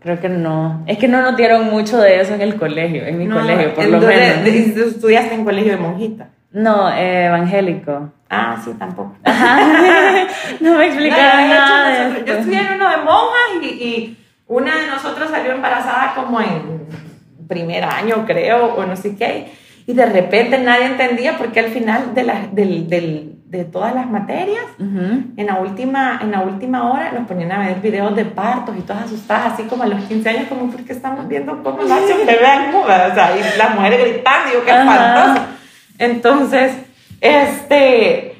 [0.00, 0.82] Creo que no.
[0.86, 3.74] Es que no nos dieron mucho de eso en el colegio, en mi No, colegio,
[3.74, 4.44] por ¿en lo menos.
[4.44, 6.28] de- ¿Estudiaste en colegio de monjita?
[6.52, 8.10] No, eh, evangélico.
[8.28, 9.14] Ah, sí, tampoco.
[9.24, 9.58] Ajá.
[10.60, 14.18] no me explicaron No, nada de nosotros- yo estudié en uno de monjas y, y
[14.46, 16.84] Una de nosotros salió embarazada como en
[17.48, 19.50] primer año, creo, o no sé qué,
[19.86, 24.10] y de repente nadie entendía porque al final de, la, del, del, de todas las
[24.10, 28.74] materias, en, la última, en la última hora nos ponían a ver videos de partos
[28.78, 32.14] y todas asustadas, así como a los 15 años, como porque estamos viendo cómo nace
[32.14, 35.46] un bebé o sea, y las mujeres gritando, y yo, qué espantoso.
[35.98, 36.72] Entonces,
[37.20, 38.36] este,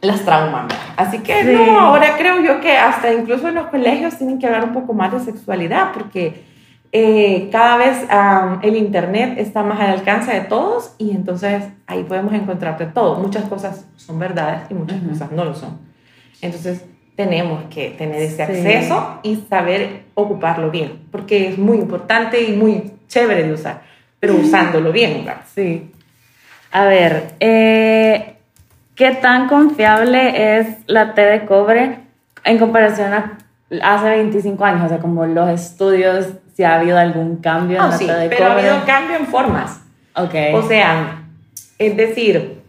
[0.00, 0.66] las traumas.
[0.96, 4.64] Así que no, ahora creo yo que hasta incluso en los colegios tienen que hablar
[4.64, 6.44] un poco más de sexualidad, porque
[6.90, 8.06] eh, cada vez
[8.62, 13.16] el Internet está más al alcance de todos y entonces ahí podemos encontrarte todo.
[13.20, 15.78] Muchas cosas son verdades y muchas cosas no lo son.
[16.40, 22.56] Entonces tenemos que tener ese acceso y saber ocuparlo bien, porque es muy importante y
[22.56, 23.82] muy chévere de usar,
[24.20, 25.24] pero usándolo bien.
[25.24, 25.42] ¿verdad?
[25.52, 25.90] Sí.
[26.70, 28.36] A ver, eh,
[28.94, 31.98] ¿qué tan confiable es la T de cobre
[32.44, 33.38] en comparación a
[33.82, 34.86] hace 25 años?
[34.86, 38.28] O sea, como los estudios si ha habido algún cambio en oh, la sí, de
[38.28, 39.80] pero ha habido cambio en formas.
[40.12, 40.52] Okay.
[40.52, 41.22] O sea,
[41.78, 42.62] es decir,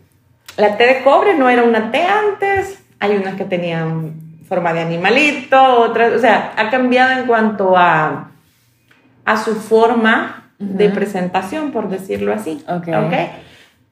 [0.58, 4.13] la T de cobre no era una T antes, hay unas que tenían
[4.47, 8.30] forma de animalito, otras, o sea, ha cambiado en cuanto a,
[9.25, 12.63] a su forma de presentación, por decirlo así.
[12.67, 12.93] Okay.
[12.93, 13.30] ¿okay?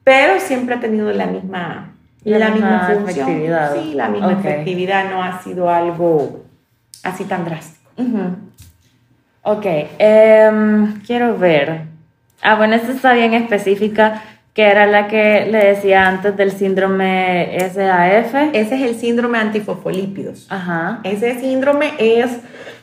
[0.04, 3.08] Pero siempre ha tenido la misma, la, misma, función.
[3.08, 3.74] efectividad.
[3.74, 6.44] Sí, la misma efectividad, no ha sido algo
[7.02, 7.90] así tan drástico.
[9.50, 9.64] Ok,
[9.98, 11.84] em, quiero ver.
[12.42, 17.58] Ah, bueno, esta está bien específica, que era la que le decía antes del síndrome
[17.58, 18.34] SAF.
[18.52, 20.52] Ese es el síndrome antifosfolípidos.
[20.52, 21.00] Ajá.
[21.02, 22.40] Ese síndrome es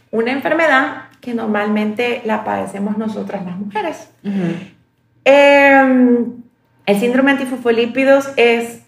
[0.09, 4.09] una enfermedad que normalmente la padecemos nosotras las mujeres.
[5.23, 6.33] Em,
[6.87, 8.81] el síndrome antifosfolípidos es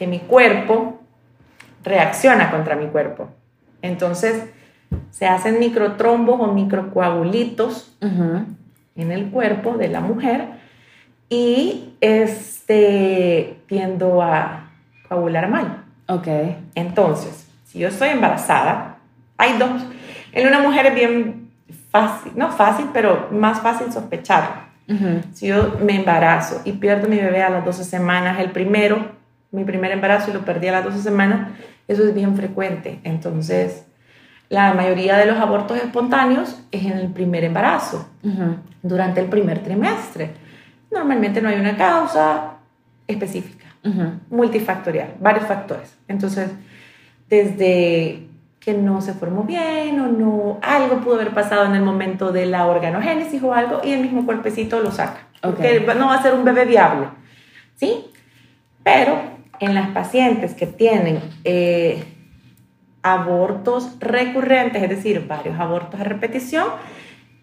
[0.00, 1.00] que mi cuerpo
[1.84, 3.28] reacciona contra mi cuerpo.
[3.82, 4.42] Entonces,
[5.10, 10.48] se hacen microtrombos o microcoagulitos en el cuerpo de la mujer
[11.28, 14.70] y este, tiendo a
[15.08, 15.84] coagular mal.
[16.08, 16.28] Ok.
[16.74, 18.98] Entonces, si yo estoy embarazada,
[19.36, 19.82] hay dos.
[20.32, 21.50] En una mujer es bien
[21.90, 24.68] fácil, no fácil, pero más fácil sospechar.
[25.34, 29.10] Si yo me embarazo y pierdo mi bebé a las 12 semanas, el primero,
[29.50, 31.50] mi primer embarazo y lo perdí a las 12 semanas,
[31.88, 32.98] eso es bien frecuente.
[33.04, 33.84] Entonces,
[34.48, 38.08] la mayoría de los abortos espontáneos es en el primer embarazo,
[38.82, 40.30] durante el primer trimestre.
[40.90, 42.54] Normalmente no hay una causa
[43.06, 43.66] específica,
[44.30, 45.96] multifactorial, varios factores.
[46.08, 46.50] Entonces,
[47.28, 48.26] desde
[48.58, 52.46] que no se formó bien o no, algo pudo haber pasado en el momento de
[52.46, 55.26] la organogénesis o algo y el mismo cuerpecito lo saca.
[55.42, 57.08] Porque no va a ser un bebé viable.
[57.76, 58.06] ¿Sí?
[58.82, 59.20] Pero
[59.60, 61.20] en las pacientes que tienen...
[61.44, 62.14] Eh,
[63.02, 66.66] abortos recurrentes, es decir, varios abortos a repetición,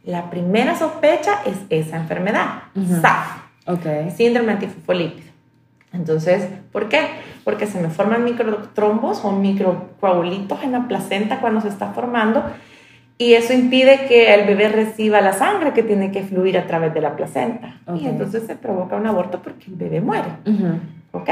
[0.03, 2.63] la primera sospecha es esa enfermedad,
[3.01, 4.11] SAF, okay.
[4.11, 5.33] síndrome antifosfolípido.
[5.93, 7.07] Entonces, ¿por qué?
[7.43, 12.43] Porque se me forman microtrombos o microcoagulitos en la placenta cuando se está formando
[13.17, 16.93] y eso impide que el bebé reciba la sangre que tiene que fluir a través
[16.93, 17.79] de la placenta.
[17.95, 20.27] Y entonces se provoca un aborto porque el bebé muere.
[21.13, 21.29] ¿Ok?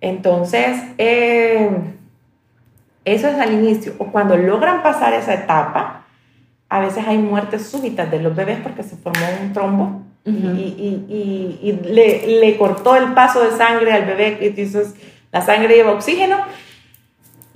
[0.00, 1.70] Entonces, eh,
[3.04, 3.94] eso es al inicio.
[3.98, 6.04] O cuando logran pasar esa etapa,
[6.68, 11.58] a veces hay muertes súbitas de los bebés porque se formó un trombo y, y,
[11.62, 14.38] y, le, le, cortó el paso de sangre al bebé.
[14.40, 14.94] Entonces,
[15.32, 16.38] la sangre lleva oxígeno,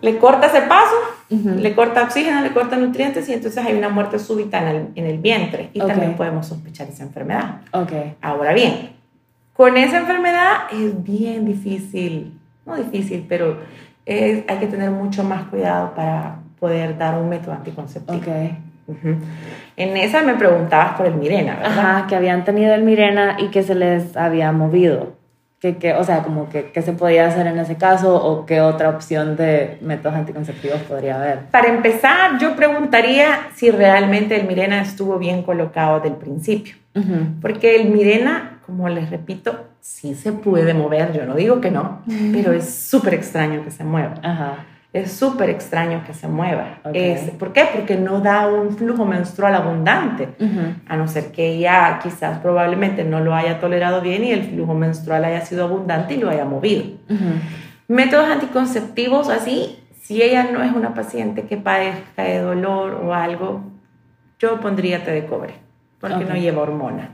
[0.00, 0.94] le corta ese paso,
[1.30, 5.07] le corta oxígeno, le corta nutrientes y entonces hay una muerte súbita en el, en
[5.07, 5.70] el vientre.
[5.72, 7.61] Y también podemos sospechar esa enfermedad.
[7.72, 8.16] Okay.
[8.20, 8.90] Ahora bien,
[9.52, 13.59] con esa enfermedad es bien difícil, no difícil, pero
[14.06, 18.18] hay que tener mucho más cuidado para poder dar un método anticonceptivo.
[18.18, 18.58] Okay.
[19.76, 21.78] En esa me preguntabas por el Mirena, ¿verdad?
[21.78, 25.14] Ajá, que habían tenido el Mirena y que se les había movido.
[25.58, 28.60] Que, que, o sea, como que qué se podía hacer en ese caso o qué
[28.60, 31.38] otra opción de métodos anticonceptivos podría haber.
[31.50, 36.74] Para empezar, yo preguntaría si realmente el Mirena estuvo bien colocado del principio.
[37.40, 42.03] Porque el Mirena, como les repito, sí se puede mover, yo no digo que no,
[42.32, 44.14] pero es súper extraño que se mueva.
[44.22, 44.64] Ajá.
[44.92, 46.78] Es súper extraño que se mueva.
[46.92, 47.66] Es, ¿Por qué?
[47.74, 50.28] Porque no da un flujo menstrual abundante,
[50.86, 54.74] a no ser que ella quizás probablemente no lo haya tolerado bien y el flujo
[54.74, 56.84] menstrual haya sido abundante y lo haya movido.
[57.88, 63.62] Métodos anticonceptivos así, si ella no es una paciente que padezca de dolor o algo,
[64.38, 65.55] yo pondría té de cobre,
[66.09, 67.11] porque no lleva hormona.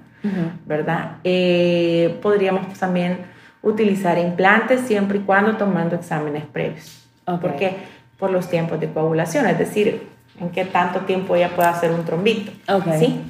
[0.67, 1.13] ¿verdad?
[1.25, 3.21] Eh, podríamos también
[3.63, 7.09] utilizar implantes siempre y cuando tomando exámenes previos.
[7.25, 7.77] ¿Por qué?
[8.19, 9.47] Por los tiempos de coagulación.
[9.47, 12.53] Es decir, en qué tanto tiempo ella puede hacer un trombito.
[12.99, 13.23] ¿sí?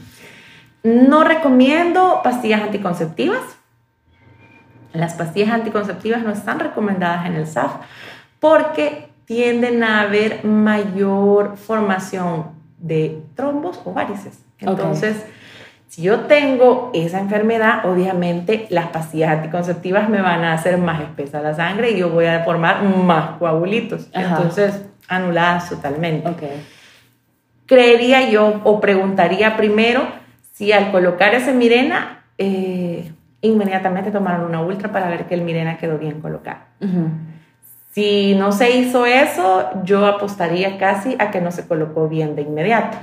[0.82, 3.42] No recomiendo pastillas anticonceptivas.
[4.92, 7.74] Las pastillas anticonceptivas no están recomendadas en el SAF
[8.40, 12.46] porque tienden a haber mayor formación
[12.78, 14.40] de trombos o varices.
[14.58, 15.24] Entonces,
[15.90, 21.40] si yo tengo esa enfermedad, obviamente las pastillas anticonceptivas me van a hacer más espesa
[21.40, 24.08] la sangre y yo voy a formar más coagulitos.
[24.14, 24.36] Ajá.
[24.36, 26.28] Entonces, anuladas totalmente.
[26.28, 26.42] Ok.
[27.66, 30.06] Creería yo o preguntaría primero
[30.52, 33.10] si al colocar ese Mirena, eh,
[33.40, 36.60] inmediatamente tomaron una ultra para ver que el Mirena quedó bien colocado.
[36.80, 37.08] Ujú.
[37.92, 42.42] Si no se hizo eso, yo apostaría casi a que no se colocó bien de
[42.42, 42.98] inmediato.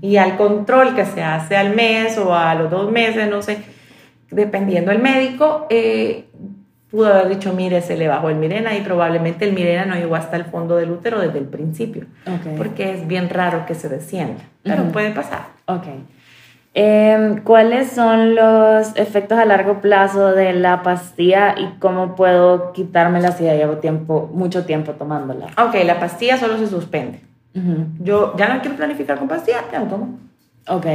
[0.00, 3.58] Y al control que se hace al mes o a los dos meses, no sé,
[4.30, 6.26] dependiendo del médico, eh,
[6.88, 10.14] pudo haber dicho, mire, se le bajó el Mirena y probablemente el Mirena no llegó
[10.14, 12.56] hasta el fondo del útero desde el principio, Ok.
[12.56, 15.46] porque es bien raro que se descienda, pero puede pasar.
[15.66, 15.84] Ok.
[16.74, 23.32] Em, ¿Cuáles son los efectos a largo plazo de la pastilla y cómo puedo quitármela
[23.32, 25.46] si ya llevo tiempo, mucho tiempo tomándola?
[25.56, 27.20] Ok, la pastilla solo se suspende.
[27.54, 27.86] Ujú.
[28.00, 30.18] Yo ya no quiero planificar con pastillas, ya no tomo.
[30.68, 30.86] Ok.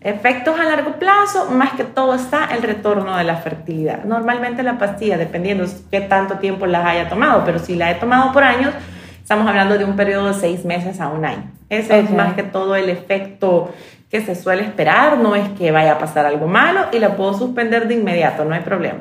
[0.00, 4.04] Efectos a largo plazo, más que todo está el retorno de la fertilidad.
[4.04, 8.32] Normalmente la pastilla, dependiendo qué tanto tiempo las haya tomado, pero si la he tomado
[8.32, 8.72] por años,
[9.20, 11.50] estamos hablando de un periodo de seis meses a un año.
[11.68, 12.16] Ese es Ok.
[12.16, 13.70] más que todo el efecto
[14.10, 17.34] que se suele esperar, no es que vaya a pasar algo malo y la puedo
[17.34, 19.00] suspender de inmediato, no hay problema.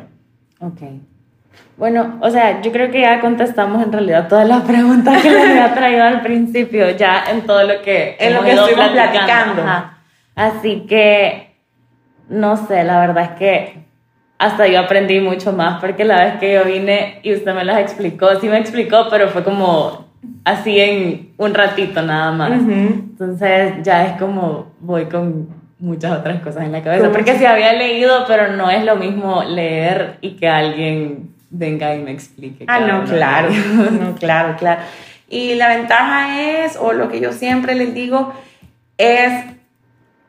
[0.59, 0.81] Ok.
[1.77, 5.49] Bueno, o sea, yo creo que ya contestamos en realidad todas las preguntas que les
[5.49, 9.63] había traído al principio, ya en todo lo que, En lo que estuvimos platicando.
[10.35, 11.55] Así que,
[12.29, 13.85] no sé, la verdad es que
[14.37, 17.79] hasta yo aprendí mucho más porque la vez que yo vine y usted me las
[17.79, 20.04] explicó, sí me explicó, pero fue como
[20.43, 22.51] así en un ratito nada más.
[22.51, 25.49] Entonces ya es como voy con
[25.79, 27.05] muchas otras cosas en la cabeza.
[27.09, 31.95] Porque muchas- sí había leído, pero no es lo mismo leer y que alguien venga
[31.95, 32.65] y me explique.
[32.67, 33.49] Ah, no, claro,
[34.01, 34.81] no, claro, claro.
[35.29, 38.33] Y la ventaja es, o lo que yo siempre les digo,
[38.97, 39.31] es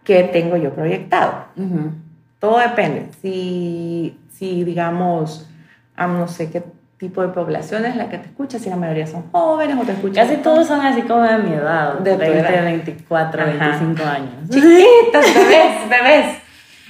[0.04, 1.46] que tengo yo proyectado.
[2.38, 3.08] Todo depende.
[3.22, 5.48] Si, si digamos,
[5.98, 6.62] no sé qué
[6.98, 9.92] tipo de población es la que te escucha, si la mayoría son jóvenes o te
[9.92, 10.26] escuchan.
[10.26, 12.64] Casi todos son así como de mi edad, De de tu 20, edad.
[12.64, 13.78] 24, Ajá.
[13.78, 14.30] 25 años.
[14.50, 16.38] chiquitas, bebés, bebés.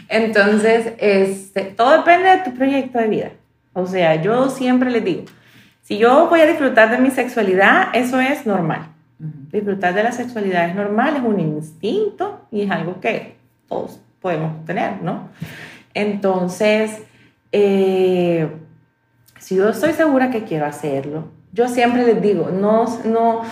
[0.09, 3.31] Entonces, este, todo depende de tu proyecto de vida.
[3.73, 5.25] O sea, yo siempre les digo,
[5.83, 8.89] si yo voy a disfrutar de mi sexualidad, eso es normal.
[9.19, 13.37] Disfrutar de la sexualidad es normal, es un instinto y es algo que
[13.69, 15.29] todos podemos tener, ¿no?
[15.95, 17.03] Entonces,
[17.53, 18.49] eh,
[19.47, 23.43] si yo estoy segura que quiero hacerlo, yo siempre les digo, no, no,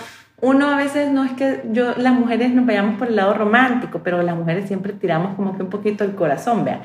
[0.41, 4.01] uno a veces no es que yo, las mujeres nos vayamos por el lado romántico,
[4.03, 6.81] pero las mujeres siempre tiramos como que un poquito el corazón, vea.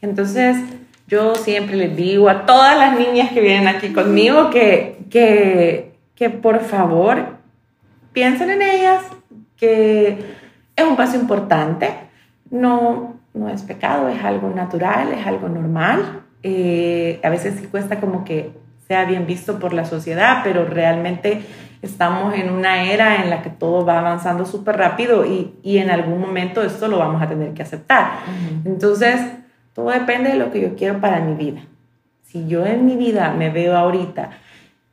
[0.00, 0.58] Entonces,
[1.08, 6.30] yo siempre les digo a todas las niñas que vienen aquí conmigo que, que, que
[6.30, 7.38] por favor
[8.12, 9.02] piensen en ellas,
[9.56, 10.36] que
[10.76, 11.90] es un paso importante,
[12.48, 16.22] no, no es pecado, es algo natural, es algo normal.
[16.42, 18.50] Eh, a veces sí cuesta como que
[18.88, 21.42] sea bien visto por la sociedad, pero realmente
[21.82, 25.90] estamos en una era en la que todo va avanzando súper rápido y, y en
[25.90, 28.18] algún momento esto lo vamos a tener que aceptar.
[28.26, 28.68] Ujú.
[28.70, 29.20] Entonces,
[29.72, 31.62] todo depende de lo que yo quiero para mi vida.
[32.22, 34.30] Si yo en mi vida me veo ahorita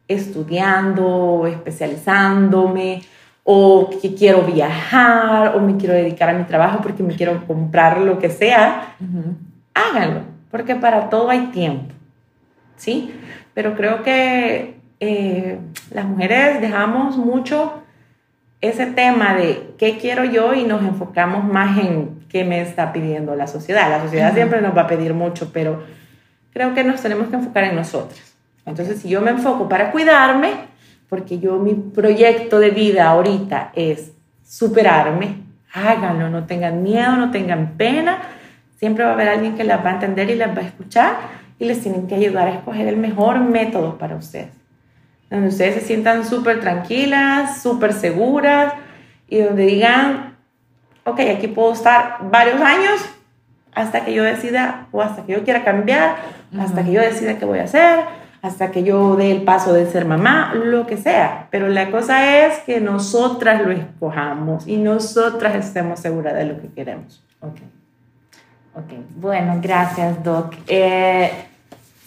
[0.08, 3.02] estudiando, especializándome,
[3.44, 8.00] o que quiero viajar, o me quiero dedicar a mi trabajo porque me quiero comprar
[8.00, 9.36] lo que sea, Ujú.
[9.74, 10.22] háganlo,
[10.52, 11.94] porque para todo hay tiempo,
[12.76, 13.14] ¿sí?
[13.54, 15.60] Pero creo que eh,
[15.92, 17.84] las mujeres dejamos mucho
[18.62, 23.36] ese tema de qué quiero yo y nos enfocamos más en qué me está pidiendo
[23.36, 23.90] la sociedad.
[23.90, 25.84] La sociedad siempre nos va a pedir mucho, pero
[26.52, 28.36] creo que nos tenemos que enfocar en nosotras.
[28.66, 30.52] Entonces, si yo me enfoco para cuidarme,
[31.08, 34.12] porque yo mi proyecto de vida ahorita es
[34.46, 35.38] superarme,
[35.74, 38.20] háganlo, no tengan miedo, no tengan pena.
[38.80, 41.18] Siempre va a haber alguien que las va a entender y las va a escuchar
[41.60, 44.54] y les tienen que ayudar a escoger el mejor método para ustedes.
[45.30, 48.74] Donde ustedes se sientan súper tranquilas, súper seguras
[49.28, 50.38] y donde digan,
[51.04, 53.02] ok, aquí puedo estar varios años
[53.74, 56.16] hasta que yo decida o hasta que yo quiera cambiar,
[56.58, 58.00] hasta que yo decida qué voy a hacer,
[58.42, 61.48] hasta que yo dé el paso de ser mamá, lo que sea.
[61.52, 66.70] Pero la cosa es que nosotras lo escojamos y nosotras estemos seguras de lo que
[66.70, 67.22] queremos.
[67.42, 67.60] Ok.
[68.80, 68.94] Ok.
[69.16, 70.56] Bueno, gracias, Doc.
[70.68, 71.32] Eh,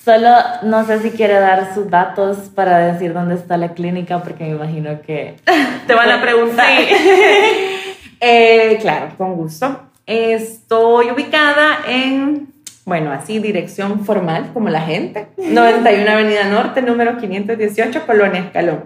[0.05, 0.29] solo
[0.63, 4.51] no sé si quiere dar sus datos para decir dónde está la clínica, porque me
[4.51, 5.37] imagino que.
[5.87, 6.67] Te van a preguntar.
[6.67, 6.95] Sí.
[8.25, 9.81] Eh, claro, con gusto.
[10.07, 12.53] Estoy ubicada en,
[12.85, 18.85] bueno, así, dirección formal, como la gente, 91 Avenida Norte, número 518, Colonia Escalón.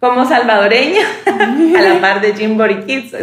[0.00, 3.16] Como salvadoreña, a la par de Jimbori Kids.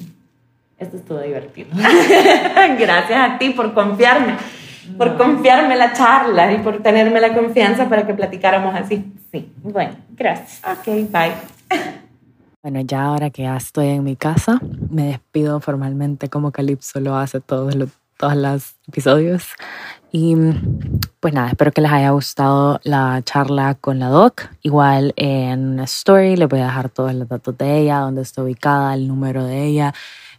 [0.77, 1.69] esto estuvo divertido.
[2.79, 4.35] gracias a ti por confiarme,
[4.97, 9.11] por confiarme la charla y por tenerme la confianza para que platicáramos así.
[9.31, 10.61] Sí, bueno, gracias.
[10.63, 11.33] Ok, bye.
[12.61, 14.59] Bueno, ya ahora que ya estoy en mi casa,
[14.89, 19.47] me despido formalmente como Calypso lo hace todos los, todos los episodios.
[20.11, 20.35] Y
[21.19, 24.49] pues nada, espero que les haya gustado la charla con la doc.
[24.61, 28.43] Igual en una story les voy a dejar todos los datos de ella, dónde está
[28.43, 29.93] ubicada, el número de ella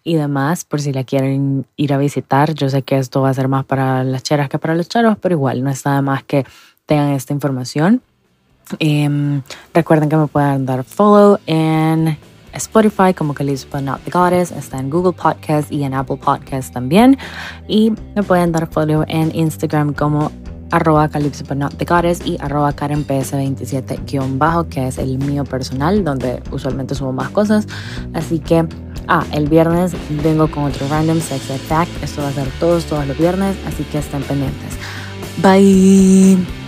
[0.09, 2.55] y demás, por si la quieren ir a visitar.
[2.55, 5.17] Yo sé que esto va a ser más para las cheras que para los charos,
[5.21, 6.47] pero igual no está de más que
[6.87, 8.01] tengan esta información.
[8.81, 9.43] Um,
[9.73, 12.19] recuerden que me pueden dar follow en
[12.53, 17.19] Spotify como Calypso Not The Goddess, está en Google Podcast y en Apple Podcast también.
[17.67, 20.33] Y me pueden dar follow en Instagram como
[20.71, 26.43] arroba Calypso But Not The Goddess y arroba KarenPS27-bajo, que es el mío personal, donde
[26.51, 27.67] usualmente subo más cosas.
[28.15, 28.67] Así que,
[29.09, 29.93] ah, el viernes
[30.23, 31.91] vengo con otro Random Sex Fact.
[32.03, 34.79] Esto va a ser todos, todos los viernes, así que estén pendientes.
[35.43, 36.68] Bye.